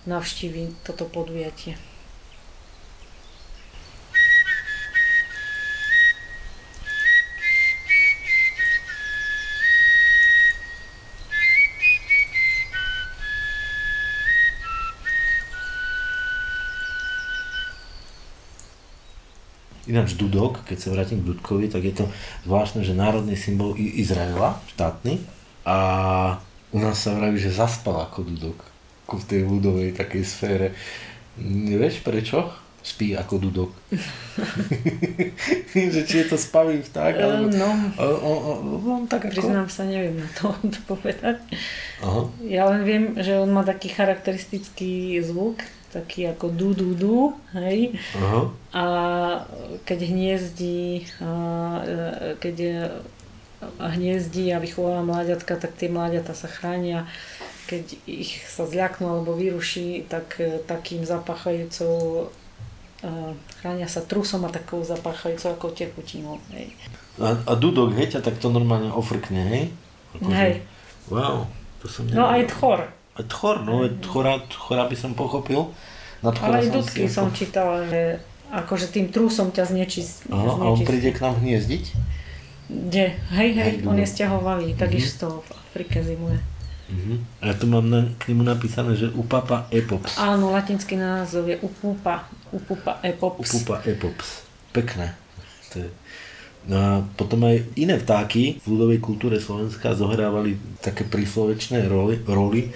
navštíví 0.07 0.87
toto 0.87 1.05
podujatie. 1.05 1.75
Ináč 19.87 20.19
Dudok, 20.19 20.67
keď 20.67 20.77
sa 20.83 20.91
vrátim 20.91 21.23
k 21.23 21.31
Dudkovi, 21.31 21.71
tak 21.71 21.79
je 21.87 21.95
to 21.95 22.05
zvláštne, 22.43 22.83
že 22.83 22.91
národný 22.91 23.39
symbol 23.39 23.71
Izraela, 23.79 24.59
štátny, 24.75 25.23
a 25.63 25.77
u 26.75 26.79
nás 26.83 26.99
sa 26.99 27.15
vraví, 27.15 27.39
že 27.39 27.55
zaspal 27.55 28.03
ako 28.03 28.27
Dudok, 28.27 28.76
ako 29.07 29.23
v 29.23 29.27
tej 29.31 29.41
ľudovej 29.47 29.89
takej 29.95 30.23
sfére. 30.27 30.67
Nevieš 31.39 32.03
prečo? 32.03 32.51
Spí 32.83 33.15
ako 33.15 33.39
Dudok. 33.39 33.71
že 35.95 36.01
či 36.03 36.15
je 36.23 36.27
to 36.27 36.35
spavý 36.35 36.83
vták, 36.83 37.15
alebo... 37.15 37.47
No, 37.55 37.71
O, 37.99 38.03
o, 38.03 38.31
o, 38.51 38.53
on 38.99 39.07
tak 39.07 39.31
ako... 39.31 39.39
priznám 39.39 39.71
sa, 39.71 39.87
neviem 39.87 40.19
na 40.19 40.27
to 40.75 40.79
povedať. 40.83 41.39
Aha. 42.03 42.27
Ja 42.43 42.67
len 42.67 42.83
viem, 42.83 43.15
že 43.15 43.39
on 43.39 43.55
má 43.55 43.63
taký 43.63 43.95
charakteristický 43.95 45.23
zvuk, 45.23 45.63
taký 45.95 46.27
ako 46.27 46.51
du 46.51 46.75
du 46.75 46.91
du, 46.95 47.19
hej. 47.55 47.95
Aha. 48.19 48.41
A 48.75 48.85
keď 49.87 49.99
hniezdí, 50.11 51.07
e, 51.07 51.95
keď 52.43 52.55
hniezdí 53.79 54.53
a 54.53 54.61
vychováva 54.61 55.01
mláďatka, 55.01 55.57
tak 55.57 55.73
tie 55.79 55.89
mláďata 55.89 56.37
sa 56.37 56.47
chránia. 56.47 57.09
Keď 57.67 57.85
ich 58.05 58.41
sa 58.41 58.63
zľaknú 58.63 59.05
alebo 59.05 59.31
vyruší, 59.33 60.03
tak 60.05 60.39
e, 60.39 60.63
takým 60.63 61.03
zapáchajúcou 61.03 62.27
e, 62.97 63.05
chránia 63.59 63.85
sa 63.85 63.99
trusom 64.01 64.41
a 64.41 64.49
takou 64.49 64.81
zapáchajúcou 64.81 65.51
ako 65.51 65.67
tekutinou. 65.69 66.39
Hej. 66.49 66.71
A, 67.19 67.35
a 67.35 67.53
Dudok, 67.53 67.91
hej, 67.93 68.15
ťa 68.15 68.23
takto 68.23 68.47
normálne 68.47 68.87
ofrkne, 68.87 69.41
hej? 69.43 69.63
Akože- 70.15 70.31
Hej. 70.33 70.53
Wow, 71.07 71.47
to 71.77 71.87
som 71.87 72.07
No 72.07 72.25
aj 72.25 72.41
nevedel. 72.41 72.51
tchor. 72.51 72.79
Aj 73.13 73.25
Tchor, 73.25 73.55
no 73.61 73.81
aj 73.81 73.91
tchora, 73.99 74.33
tchora 74.45 74.83
by 74.85 74.95
som 74.95 75.11
pochopil. 75.11 75.73
Na 76.21 76.29
Ale 76.31 76.61
aj 76.61 76.69
dudky 76.71 77.05
som 77.07 77.27
ako- 77.27 77.35
čítala, 77.35 77.81
že 77.85 78.21
akože 78.49 78.87
tým 78.87 79.09
trusom 79.09 79.49
ťa 79.49 79.67
znečist, 79.67 80.23
Aha, 80.29 80.53
a 80.55 80.65
on 80.67 80.79
príde 80.79 81.11
k 81.11 81.19
nám 81.19 81.35
hniezdiť? 81.37 81.83
Kde? 82.67 83.05
Hej, 83.33 83.49
hej, 83.53 83.71
Hej, 83.75 83.75
on 83.83 83.95
je 83.95 84.03
dudok. 84.03 84.13
stiahovalý, 84.13 84.67
takisto 84.73 85.41
v 85.41 85.49
Afrike 85.53 85.99
zimuje. 85.99 86.39
Mhm. 86.87 87.43
A 87.43 87.51
ja 87.51 87.55
tu 87.55 87.67
mám 87.67 87.83
na, 87.83 88.07
k 88.15 88.31
nemu 88.31 88.47
napísané, 88.47 88.95
že 88.95 89.11
upapa 89.11 89.67
epops. 89.75 90.15
Áno, 90.15 90.55
latinský 90.55 90.95
názov 90.95 91.51
je 91.51 91.59
Upupa, 91.59 92.31
Upupa 92.51 93.03
epops. 93.03 93.43
Upupa 93.51 93.83
epops. 93.83 94.47
Pekné. 94.71 95.15
To 95.75 95.83
je... 95.83 95.89
No 96.67 96.75
a 96.75 96.91
potom 97.15 97.47
aj 97.47 97.63
iné 97.79 97.95
vtáky 97.95 98.59
v 98.59 98.65
ľudovej 98.67 98.99
kultúre 98.99 99.39
Slovenska 99.39 99.95
zohrávali 99.95 100.59
také 100.83 101.07
príslovečné 101.07 101.87
roli, 101.87 102.19
roli. 102.27 102.75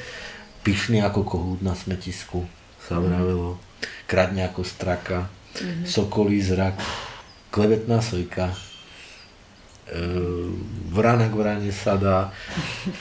Pyšný 0.63 1.04
ako 1.04 1.28
kohút 1.28 1.60
na 1.60 1.76
smetisku 1.76 2.47
sa 2.80 3.04
vravelo. 3.04 3.60
Kradne 4.08 4.47
ako 4.47 4.63
straka. 4.63 5.28
Sokolí 5.84 6.39
zrak. 6.39 6.80
Klevetná 7.52 8.00
sojka. 8.00 8.56
Vrana 10.91 11.27
k 11.27 11.36
vrane 11.36 11.71
sadá. 11.71 12.32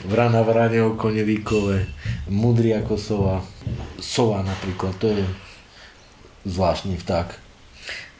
Vrana 0.06 0.42
vrane 0.42 0.82
oko 0.82 1.10
nevíkové. 1.10 1.86
Mudrý 2.30 2.74
ako 2.78 2.94
sova. 2.98 3.36
Sova 3.98 4.42
napríklad, 4.42 4.94
to 4.98 5.10
je 5.14 5.24
zvláštny 6.46 6.98
vták. 6.98 7.50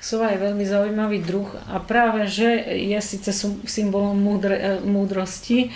Sova 0.01 0.33
je 0.33 0.41
veľmi 0.41 0.65
zaujímavý 0.65 1.21
druh 1.21 1.51
a 1.69 1.77
práve, 1.77 2.25
že 2.25 2.49
je 2.73 2.97
síce 3.05 3.37
symbolom 3.69 4.17
múdre, 4.17 4.57
e, 4.57 4.71
múdrosti, 4.81 5.69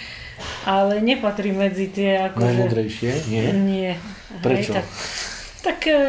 ale 0.65 1.05
nepatrí 1.05 1.53
medzi 1.53 1.93
tie 1.93 2.33
akože... 2.33 2.41
Najmudrejšie, 2.41 3.11
nie? 3.29 3.45
Nie. 3.53 3.93
Prečo? 4.41 4.73
Hej, 4.73 4.81
tak, 4.81 4.87
tak 5.61 5.79
e, 5.93 6.01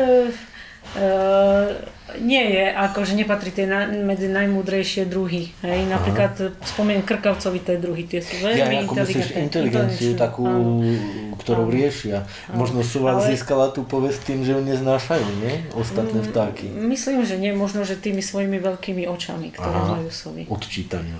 nie 2.21 2.45
je, 2.55 2.65
akože 2.71 3.17
nepatrí 3.17 3.51
tie 3.51 3.67
na, 3.67 3.89
medzi 3.89 4.31
najmúdrejšie 4.31 5.09
druhy. 5.09 5.51
Hej? 5.65 5.89
Napríklad 5.91 6.33
Aha. 6.39 6.55
spomeniem 6.63 7.03
krkavcovité 7.03 7.75
druhy, 7.81 8.07
tie 8.07 8.23
sú 8.23 8.39
veľmi 8.39 8.75
ja, 8.75 8.83
ako 8.85 8.93
inteligentné. 9.03 9.41
inteligenciu 9.43 10.11
takú, 10.15 10.45
áno. 10.47 10.85
ktorou 11.41 11.67
áno. 11.67 11.75
riešia. 11.75 12.23
Áno. 12.47 12.63
Možno 12.63 12.79
vám 13.03 13.19
Ale... 13.19 13.35
získala 13.35 13.73
tú 13.75 13.83
povesť 13.83 14.31
tým, 14.31 14.39
že 14.47 14.55
ju 14.55 14.61
neznášajú, 14.63 15.27
nie? 15.43 15.55
Ostatné 15.75 16.19
mm, 16.23 16.27
vtáky. 16.31 16.65
Myslím, 16.71 17.25
že 17.27 17.35
nie. 17.35 17.51
Možno, 17.51 17.83
že 17.83 17.99
tými 17.99 18.23
svojimi 18.23 18.61
veľkými 18.61 19.03
očami, 19.09 19.51
ktoré 19.51 19.75
Aha. 19.75 19.99
majú 19.99 20.09
sovy. 20.13 20.47
Odčítania. 20.47 21.19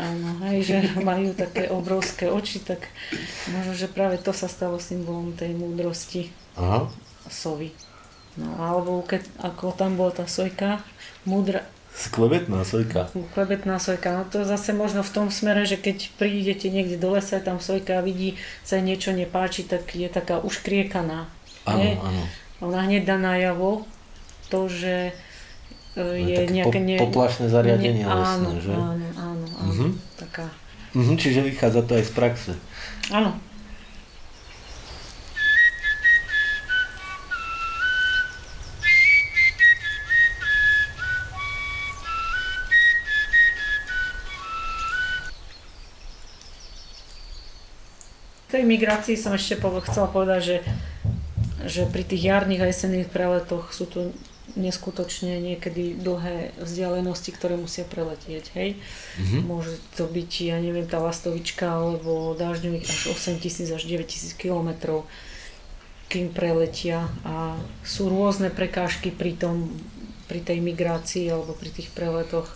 Áno, 0.00 0.40
hej, 0.48 0.64
že 0.64 0.76
majú 1.04 1.36
také 1.36 1.68
obrovské 1.68 2.32
oči, 2.32 2.64
tak 2.64 2.88
možno, 3.52 3.76
že 3.76 3.92
práve 3.92 4.16
to 4.16 4.32
sa 4.32 4.48
stalo 4.48 4.80
symbolom 4.80 5.36
tej 5.36 5.52
múdrosti 5.52 6.32
Aha. 6.56 6.88
sovy. 7.28 7.70
No, 8.40 8.48
alebo 8.56 9.04
keď, 9.04 9.28
ako 9.44 9.76
tam 9.76 10.00
bola 10.00 10.12
tá 10.12 10.24
sojka, 10.24 10.80
múdra... 11.28 11.68
Sklebetná 11.92 12.64
sojka. 12.64 13.12
Sklebetná 13.12 13.76
sojka, 13.76 14.16
no 14.16 14.24
to 14.24 14.48
zase 14.48 14.72
možno 14.72 15.04
v 15.04 15.12
tom 15.12 15.26
smere, 15.28 15.68
že 15.68 15.76
keď 15.76 16.08
prídete 16.16 16.72
niekde 16.72 16.96
do 16.96 17.12
lesa, 17.12 17.44
tam 17.44 17.60
sojka 17.60 18.00
a 18.00 18.04
vidí, 18.04 18.40
sa 18.64 18.80
niečo 18.80 19.12
nepáči, 19.12 19.68
tak 19.68 19.92
je 19.92 20.08
taká 20.08 20.40
uškriekaná. 20.40 21.28
Áno, 21.68 21.90
áno. 22.00 22.22
Ona 22.64 22.88
hneď 22.88 23.04
dá 23.04 23.20
najavo 23.20 23.84
to, 24.48 24.72
že 24.72 25.12
e, 25.92 26.02
je 26.24 26.40
no, 26.48 26.52
nejaké... 26.56 26.78
Po, 26.80 26.86
ne... 26.88 26.96
Poplašné 26.96 27.46
zariadenie 27.52 28.04
ne... 28.04 28.08
lesné, 28.08 28.48
áno, 28.48 28.50
že? 28.56 28.72
Áno, 28.72 29.08
áno, 29.20 29.46
áno. 29.60 29.68
Uh-huh. 29.68 29.90
Taká... 30.16 30.48
Uh-huh, 30.96 31.16
čiže 31.20 31.44
vychádza 31.44 31.84
to 31.84 32.00
aj 32.00 32.04
z 32.08 32.12
praxe. 32.16 32.52
Áno, 33.12 33.36
migrácii 48.72 49.16
som 49.20 49.36
ešte 49.36 49.60
chcela 49.60 50.08
povedať, 50.08 50.40
že, 50.40 50.56
že 51.68 51.82
pri 51.88 52.02
tých 52.08 52.24
jarných 52.24 52.62
a 52.64 52.70
jesenných 52.72 53.12
preletoch 53.12 53.70
sú 53.76 53.84
tu 53.84 54.00
neskutočne 54.52 55.40
niekedy 55.40 55.96
dlhé 55.96 56.52
vzdialenosti, 56.60 57.30
ktoré 57.32 57.56
musia 57.56 57.88
preletieť, 57.88 58.44
hej. 58.52 58.76
Mm-hmm. 59.16 59.40
Môže 59.48 59.80
to 59.96 60.04
byť, 60.04 60.30
ja 60.44 60.60
neviem, 60.60 60.84
tá 60.84 61.00
lastovička 61.00 61.64
alebo 61.64 62.36
dážďových 62.36 62.84
až 62.84 63.00
8 63.16 63.40
tisíc 63.40 63.68
až 63.72 63.82
9 63.88 64.04
tisíc 64.04 64.36
kilometrov, 64.36 65.08
kým 66.12 66.28
preletia 66.28 67.08
a 67.24 67.56
sú 67.80 68.12
rôzne 68.12 68.52
prekážky 68.52 69.08
pri 69.08 69.32
tom, 69.40 69.72
pri 70.28 70.44
tej 70.44 70.60
migrácii 70.60 71.32
alebo 71.32 71.56
pri 71.56 71.72
tých 71.72 71.88
preletoch 71.96 72.52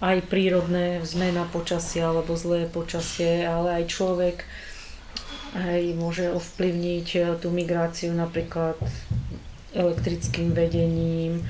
aj 0.00 0.26
prírodné 0.32 1.04
zmena 1.04 1.44
počasia 1.52 2.08
alebo 2.10 2.34
zlé 2.34 2.66
počasie, 2.66 3.44
ale 3.44 3.84
aj 3.84 3.92
človek 3.92 4.36
Hej, 5.50 5.98
môže 5.98 6.30
ovplyvniť 6.30 7.08
eh, 7.18 7.26
tú 7.42 7.50
migráciu 7.50 8.14
napríklad 8.14 8.78
elektrickým 9.74 10.54
vedením, 10.54 11.42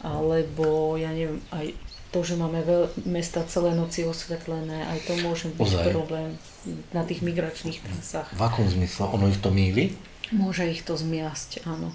alebo 0.00 0.96
ja 0.96 1.12
neviem, 1.12 1.40
aj 1.52 1.72
to, 2.12 2.24
že 2.24 2.40
máme 2.40 2.64
veľ, 2.64 3.04
mesta 3.04 3.44
celé 3.44 3.76
noci 3.76 4.08
osvetlené, 4.08 4.88
aj 4.88 5.04
to 5.04 5.12
môže 5.20 5.52
byť 5.52 5.68
Ozaj. 5.68 5.84
problém 5.92 6.30
na 6.96 7.04
tých 7.04 7.20
migračných 7.20 7.76
trasách. 7.82 8.32
V 8.32 8.40
akom 8.40 8.64
zmysle? 8.64 9.12
Ono 9.12 9.28
ich 9.28 9.40
to 9.40 9.52
míli? 9.52 9.92
Môže 10.32 10.64
ich 10.64 10.80
to 10.80 10.96
zmiasť, 10.96 11.68
áno. 11.68 11.92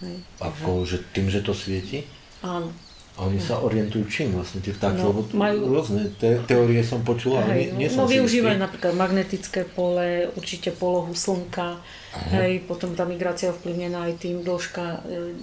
Hej, 0.00 0.24
Ako, 0.40 0.86
že 0.88 1.04
tým, 1.12 1.28
že 1.28 1.44
to 1.44 1.52
svieti? 1.52 2.06
Áno. 2.40 2.70
A 3.18 3.26
oni 3.26 3.42
sa 3.42 3.58
orientujú 3.58 4.06
čím 4.06 4.30
vlastne 4.30 4.62
tie 4.62 4.70
vtáky? 4.70 5.02
No, 5.02 5.10
Lebo 5.10 5.26
majú... 5.34 5.74
rôzne 5.74 6.06
te- 6.22 6.38
teórie 6.46 6.86
som 6.86 7.02
počul, 7.02 7.34
ale 7.34 7.74
nie, 7.74 7.84
nie 7.84 7.88
som 7.90 8.06
No 8.06 8.06
využívajú 8.06 8.54
istý. 8.54 8.62
napríklad 8.62 8.94
magnetické 8.94 9.66
pole, 9.66 10.30
určite 10.38 10.70
polohu 10.70 11.10
slnka, 11.10 11.82
uh-huh. 11.82 12.30
hej, 12.38 12.62
potom 12.70 12.94
tá 12.94 13.02
migrácia 13.02 13.50
ovplyvnená 13.50 14.06
aj 14.06 14.22
tým 14.22 14.46
dĺžka 14.46 14.84
e, 14.86 14.98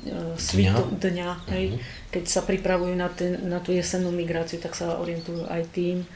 e 0.07 0.19
svitu 0.39 0.87
dňa, 0.87 1.03
dňa 1.03 1.29
hej, 1.51 1.65
uh-huh. 1.75 2.09
keď 2.15 2.23
sa 2.31 2.41
pripravujú 2.47 2.95
na, 2.95 3.11
ten, 3.11 3.43
na 3.43 3.59
tú 3.59 3.75
jesennú 3.75 4.07
migráciu, 4.15 4.63
tak 4.63 4.71
sa 4.71 4.95
orientujú 4.95 5.43
aj 5.51 5.67
tým. 5.75 6.07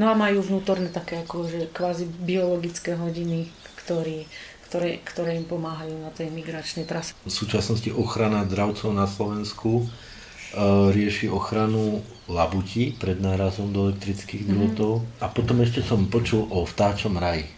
No 0.00 0.08
a 0.08 0.16
majú 0.16 0.40
vnútorné 0.40 0.88
také 0.88 1.20
akože 1.20 1.68
kvázi 1.76 2.08
biologické 2.08 2.96
hodiny, 2.96 3.52
ktorý, 3.84 4.24
ktoré, 4.64 5.04
ktoré 5.04 5.36
im 5.36 5.44
pomáhajú 5.44 5.92
na 6.00 6.08
tej 6.08 6.32
migračnej 6.32 6.88
trase. 6.88 7.12
V 7.20 7.28
súčasnosti 7.28 7.92
ochrana 7.92 8.48
dravcov 8.48 8.88
na 8.96 9.04
Slovensku 9.04 9.84
rieši 10.92 11.32
ochranu 11.32 12.04
labutí 12.28 12.94
pred 12.96 13.18
nárazom 13.18 13.72
do 13.72 13.90
elektrických 13.90 14.46
drôtov 14.46 15.02
mm-hmm. 15.02 15.24
a 15.24 15.26
potom 15.32 15.58
ešte 15.64 15.82
som 15.82 16.06
počul 16.06 16.46
o 16.48 16.62
vtáčom 16.62 17.18
raji. 17.18 17.48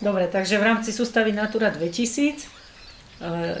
Dobre, 0.00 0.26
takže 0.26 0.56
v 0.56 0.64
rámci 0.64 0.90
sústavy 0.96 1.30
Natura 1.36 1.68
2000 1.68 1.80
e, 1.80 2.48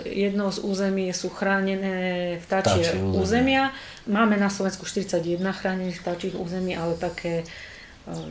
jedno 0.08 0.48
z 0.48 0.58
území 0.64 1.12
sú 1.12 1.28
chránené 1.28 2.40
vtáčie, 2.40 2.80
vtáčie 2.80 3.04
územia. 3.04 3.76
Máme 4.08 4.40
na 4.40 4.48
Slovensku 4.48 4.88
41 4.88 5.36
chránených 5.52 6.00
vtáčich 6.00 6.34
území, 6.34 6.72
ale 6.72 6.96
také 6.96 7.44
e, 7.44 7.46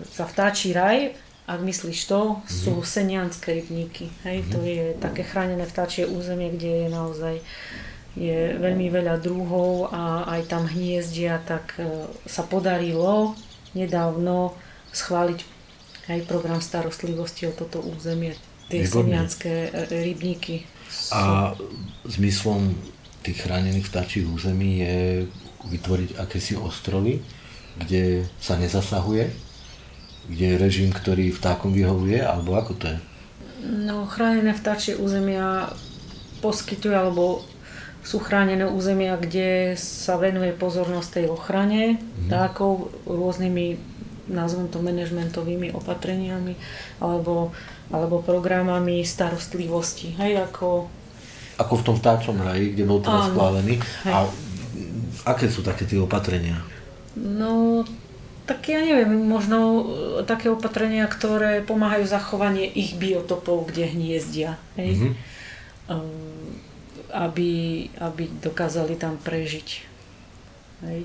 za 0.09 0.25
vtáčí 0.25 0.73
raj, 0.73 1.13
ak 1.45 1.62
myslíš 1.62 1.99
to, 2.09 2.21
mm-hmm. 2.35 2.49
sú 2.49 2.73
senianské 2.81 3.62
rybníky. 3.62 4.09
Hej, 4.25 4.41
mm-hmm. 4.41 4.53
To 4.53 4.59
je 4.65 4.85
také 4.97 5.21
chránené 5.21 5.69
vtáčie 5.69 6.09
územie, 6.09 6.49
kde 6.53 6.85
je 6.85 6.88
naozaj 6.89 7.35
je 8.17 8.58
veľmi 8.58 8.89
veľa 8.89 9.22
druhov 9.22 9.93
a 9.93 10.26
aj 10.38 10.50
tam 10.50 10.65
hniezdia, 10.65 11.41
tak 11.45 11.78
e, 11.78 12.10
sa 12.26 12.41
podarilo 12.41 13.38
nedávno 13.78 14.58
schváliť 14.89 15.39
aj 16.10 16.26
program 16.26 16.58
starostlivosti 16.58 17.45
o 17.45 17.54
toto 17.54 17.86
územie, 17.86 18.34
tie 18.65 18.82
semianské 18.82 19.69
e, 19.69 20.10
rybníky. 20.10 20.65
A 21.13 21.54
zmyslom 22.10 22.74
tých 23.22 23.45
chránených 23.45 23.86
vtáčich 23.86 24.26
území 24.26 24.82
je 24.82 25.30
vytvoriť 25.69 26.17
akési 26.17 26.58
ostrovy, 26.58 27.22
kde 27.78 28.26
sa 28.41 28.58
nezasahuje, 28.58 29.30
kde 30.34 30.45
je 30.56 30.58
režim, 30.58 30.89
ktorý 30.89 31.30
vtákom 31.30 31.78
vyhovuje, 31.78 32.26
alebo 32.26 32.58
ako 32.58 32.74
to 32.74 32.86
je? 32.89 32.98
No, 33.86 34.08
chránené 34.08 34.56
vtáčie 34.56 34.95
územia 34.95 35.69
poskytujú 36.39 36.95
alebo 36.95 37.43
sú 37.99 38.17
chránené 38.23 38.63
územia, 38.65 39.19
kde 39.19 39.75
sa 39.75 40.15
venuje 40.15 40.55
pozornosť 40.55 41.09
tej 41.19 41.25
ochrane 41.29 41.99
mm. 41.99 42.31
vtákov 42.31 42.89
rôznymi, 43.05 43.77
nazvom 44.31 44.71
to 44.71 44.79
manažmentovými 44.79 45.73
opatreniami 45.75 46.55
alebo, 47.03 47.51
alebo 47.91 48.23
programami 48.23 49.03
starostlivosti. 49.03 50.15
Hej, 50.15 50.47
ako... 50.49 50.88
ako 51.59 51.73
v 51.75 51.85
tom 51.85 51.95
vtáčom 51.99 52.38
raji, 52.39 52.77
kde 52.77 52.83
bol 52.88 53.03
teraz 53.03 53.29
schválený. 53.29 53.81
Hej. 54.07 54.13
A 54.13 54.19
aké 55.35 55.51
sú 55.51 55.62
také 55.65 55.83
tie 55.83 55.99
opatrenia? 55.99 56.62
No, 57.19 57.83
tak 58.47 58.65
ja 58.71 58.81
neviem, 58.81 59.12
možno 59.27 59.85
také 60.25 60.49
opatrenia, 60.49 61.05
ktoré 61.05 61.62
pomáhajú 61.62 62.07
zachovanie 62.09 62.65
ich 62.65 62.97
biotopov, 62.97 63.69
kde 63.69 63.91
hniezdia. 63.91 64.57
Hej? 64.73 64.89
Mm-hmm. 64.97 65.13
Um, 65.89 66.48
aby, 67.13 67.86
aby 68.00 68.24
dokázali 68.41 68.95
tam 68.95 69.17
prežiť. 69.19 69.67
Hej. 70.86 71.04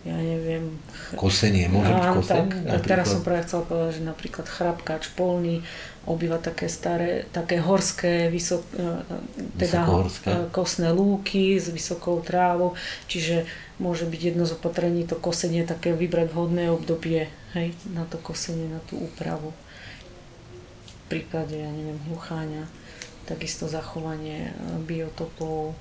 Ja 0.00 0.16
neviem. 0.16 0.80
Kosenie, 1.12 1.68
môže 1.68 1.92
byť 1.92 2.06
kosen? 2.16 2.48
Tak, 2.64 2.82
teraz 2.88 3.12
som 3.12 3.20
práve 3.20 3.44
chcela 3.44 3.68
povedať, 3.68 4.00
že 4.00 4.08
napríklad 4.08 4.46
chrapkač 4.48 5.12
polný 5.12 5.60
obýva 6.08 6.40
také 6.40 6.72
staré, 6.72 7.28
také 7.28 7.60
horské, 7.60 8.32
vysok, 8.32 8.64
e, 8.72 8.80
e, 8.80 9.60
teda 9.60 9.84
e, 9.84 10.48
kosné 10.48 10.88
lúky 10.96 11.60
s 11.60 11.68
vysokou 11.68 12.24
trávou, 12.24 12.72
čiže 13.12 13.44
môže 13.76 14.08
byť 14.08 14.20
jedno 14.32 14.48
z 14.48 14.56
opatrení 14.56 15.04
to 15.04 15.20
kosenie, 15.20 15.68
také 15.68 15.92
vybrať 15.92 16.32
vhodné 16.32 16.72
obdobie 16.72 17.28
hej, 17.52 17.76
na 17.92 18.08
to 18.08 18.16
kosenie, 18.16 18.72
na 18.72 18.80
tú 18.88 18.96
úpravu. 19.04 19.52
V 20.88 21.04
prípade, 21.12 21.60
ja 21.60 21.68
neviem, 21.68 22.00
hlucháňa 22.08 22.64
takisto 23.30 23.70
zachovanie 23.70 24.50
e, 24.50 24.52
biotopov. 24.82 25.78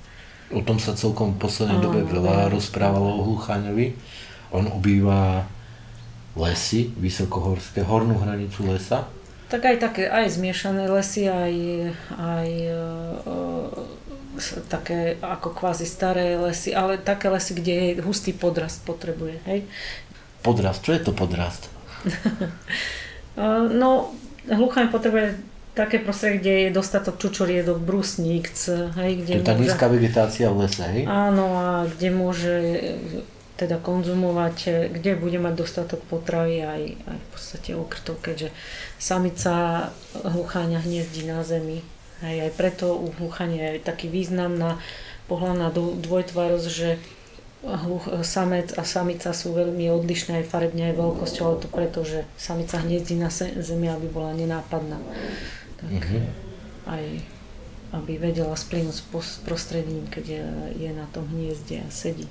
O 0.50 0.62
tom 0.62 0.78
sa 0.78 0.94
celkom 0.94 1.34
v 1.38 1.42
poslednej 1.46 1.82
dobe 1.82 2.06
veľa 2.06 2.54
rozprávalo 2.54 3.22
o 3.22 3.26
Hlucháňovi. 3.26 3.98
On 4.54 4.66
obýva 4.70 5.46
lesy, 6.38 6.94
vysokohorské, 6.98 7.82
hornú 7.82 8.18
hranicu 8.22 8.66
lesa. 8.70 9.10
Tak 9.50 9.66
aj 9.66 9.78
také, 9.82 10.04
aj 10.06 10.30
zmiešané 10.30 10.86
lesy, 10.90 11.26
aj, 11.26 11.54
aj 12.18 12.50
e, 12.70 12.82
také 14.70 15.18
ako 15.22 15.58
kvázi 15.58 15.90
staré 15.90 16.38
lesy, 16.38 16.74
ale 16.78 17.02
také 17.02 17.34
lesy, 17.34 17.58
kde 17.58 17.74
je 17.74 17.90
hustý 18.06 18.32
podrast 18.34 18.86
potrebuje, 18.86 19.42
hej? 19.50 19.66
Podrast, 20.46 20.86
čo 20.86 20.94
je 20.94 21.02
to 21.02 21.12
podrast? 21.12 21.68
no, 23.82 24.14
hluchaň 24.48 24.94
potrebuje 24.94 25.49
také 25.80 26.04
prostredie, 26.04 26.44
kde 26.44 26.54
je 26.68 26.70
dostatok 26.76 27.16
čučoriedok, 27.16 27.80
brusník, 27.80 28.52
hej, 29.00 29.12
kde 29.24 29.34
to 29.40 29.40
je 29.40 29.48
tá 29.48 29.56
môže... 29.56 29.64
nízka 29.64 29.86
vegetácia 29.88 30.48
v 30.52 30.68
lese, 30.68 30.84
hej? 30.84 31.04
Áno, 31.08 31.48
a 31.56 31.68
kde 31.88 32.10
môže 32.12 32.54
teda 33.56 33.80
konzumovať, 33.80 34.88
kde 34.92 35.16
bude 35.16 35.40
mať 35.40 35.54
dostatok 35.56 36.00
potravy 36.08 36.64
aj, 36.64 36.82
aj 36.96 37.18
v 37.20 37.28
podstate 37.32 37.70
okrtov, 37.76 38.16
keďže 38.20 38.52
samica 39.00 39.88
hlucháňa 40.16 40.84
hniezdí 40.84 41.28
na 41.28 41.44
zemi. 41.48 41.84
Hej, 42.20 42.48
aj 42.48 42.52
preto 42.60 43.00
u 43.00 43.16
hluchania 43.16 43.80
je 43.80 43.84
taký 43.84 44.12
významná 44.12 44.80
pohľadná 45.32 45.72
dvojtvarosť, 45.76 46.68
že 46.68 47.00
hluch, 47.64 48.24
samec 48.24 48.72
a 48.80 48.88
samica 48.88 49.36
sú 49.36 49.52
veľmi 49.52 49.92
odlišné 49.92 50.44
aj 50.44 50.46
farebne, 50.48 50.92
aj 50.92 50.96
veľkosťou, 50.96 51.44
ale 51.44 51.60
to 51.60 51.68
preto, 51.68 52.00
že 52.08 52.24
samica 52.40 52.80
hniezdí 52.80 53.20
na 53.20 53.28
zemi, 53.32 53.92
aby 53.92 54.08
bola 54.08 54.32
nenápadná. 54.32 54.96
Tak 55.80 55.90
mm-hmm. 55.90 56.24
aj 56.92 57.04
aby 57.90 58.22
vedela 58.22 58.54
splynúť 58.54 59.02
s 59.02 59.42
prostredím, 59.42 60.06
keď 60.14 60.26
je, 60.30 60.46
je 60.78 60.92
na 60.94 61.10
tom 61.10 61.26
hniezde 61.34 61.82
a 61.82 61.90
sedí 61.90 62.30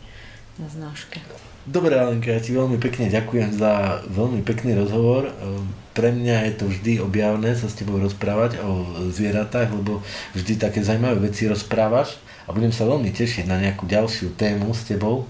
na 0.58 0.70
znáške. 0.70 1.22
Dobre, 1.66 1.98
Alenka, 1.98 2.34
ja 2.34 2.40
ti 2.42 2.54
veľmi 2.54 2.78
pekne 2.82 3.10
ďakujem 3.10 3.54
za 3.58 4.02
veľmi 4.10 4.42
pekný 4.42 4.74
rozhovor. 4.78 5.30
Ehm, 5.30 5.70
pre 5.94 6.14
mňa 6.14 6.50
je 6.50 6.52
to 6.58 6.64
vždy 6.70 6.92
objavné 7.02 7.54
sa 7.58 7.66
s 7.66 7.78
tebou 7.78 7.98
rozprávať 7.98 8.62
o 8.62 9.06
zvieratách, 9.10 9.74
lebo 9.74 10.02
vždy 10.34 10.58
také 10.58 10.82
zaujímavé 10.82 11.30
veci 11.30 11.50
rozprávaš 11.50 12.18
a 12.46 12.54
budem 12.54 12.70
sa 12.70 12.86
veľmi 12.86 13.10
tešiť 13.10 13.44
na 13.50 13.58
nejakú 13.58 13.86
ďalšiu 13.86 14.34
tému 14.38 14.70
s 14.74 14.86
tebou. 14.86 15.26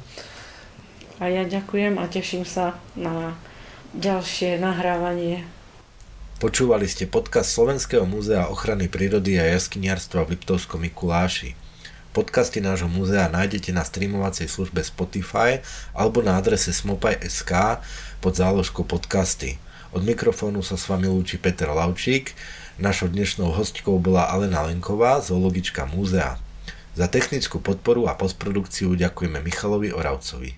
A 1.19 1.27
ja 1.27 1.43
ďakujem 1.43 1.99
a 1.99 2.05
teším 2.07 2.47
sa 2.47 2.79
na 2.95 3.35
ďalšie 3.97 4.61
nahrávanie. 4.62 5.58
Počúvali 6.39 6.86
ste 6.86 7.11
podcast 7.11 7.51
Slovenského 7.51 8.07
múzea 8.07 8.47
ochrany 8.47 8.86
prírody 8.86 9.43
a 9.43 9.59
jaskyniarstva 9.59 10.22
v 10.22 10.39
Liptovskom 10.39 10.78
Mikuláši. 10.86 11.59
Podcasty 12.14 12.62
nášho 12.62 12.86
múzea 12.86 13.26
nájdete 13.26 13.74
na 13.74 13.82
streamovacej 13.82 14.47
službe 14.47 14.78
Spotify 14.86 15.59
alebo 15.91 16.22
na 16.22 16.39
adrese 16.39 16.70
smopaj.sk 16.70 17.82
pod 18.22 18.39
záložkou 18.39 18.86
podcasty. 18.86 19.59
Od 19.91 20.07
mikrofónu 20.07 20.62
sa 20.62 20.78
s 20.78 20.86
vami 20.86 21.11
lúči 21.11 21.43
Peter 21.43 21.74
Laučík, 21.74 22.39
našou 22.78 23.11
dnešnou 23.11 23.51
hostkou 23.51 23.99
bola 23.99 24.30
Alena 24.30 24.62
Lenková, 24.62 25.18
zoologička 25.18 25.91
múzea. 25.91 26.39
Za 26.95 27.11
technickú 27.11 27.59
podporu 27.59 28.07
a 28.07 28.14
postprodukciu 28.14 28.95
ďakujeme 28.95 29.43
Michalovi 29.43 29.91
Oravcovi. 29.91 30.55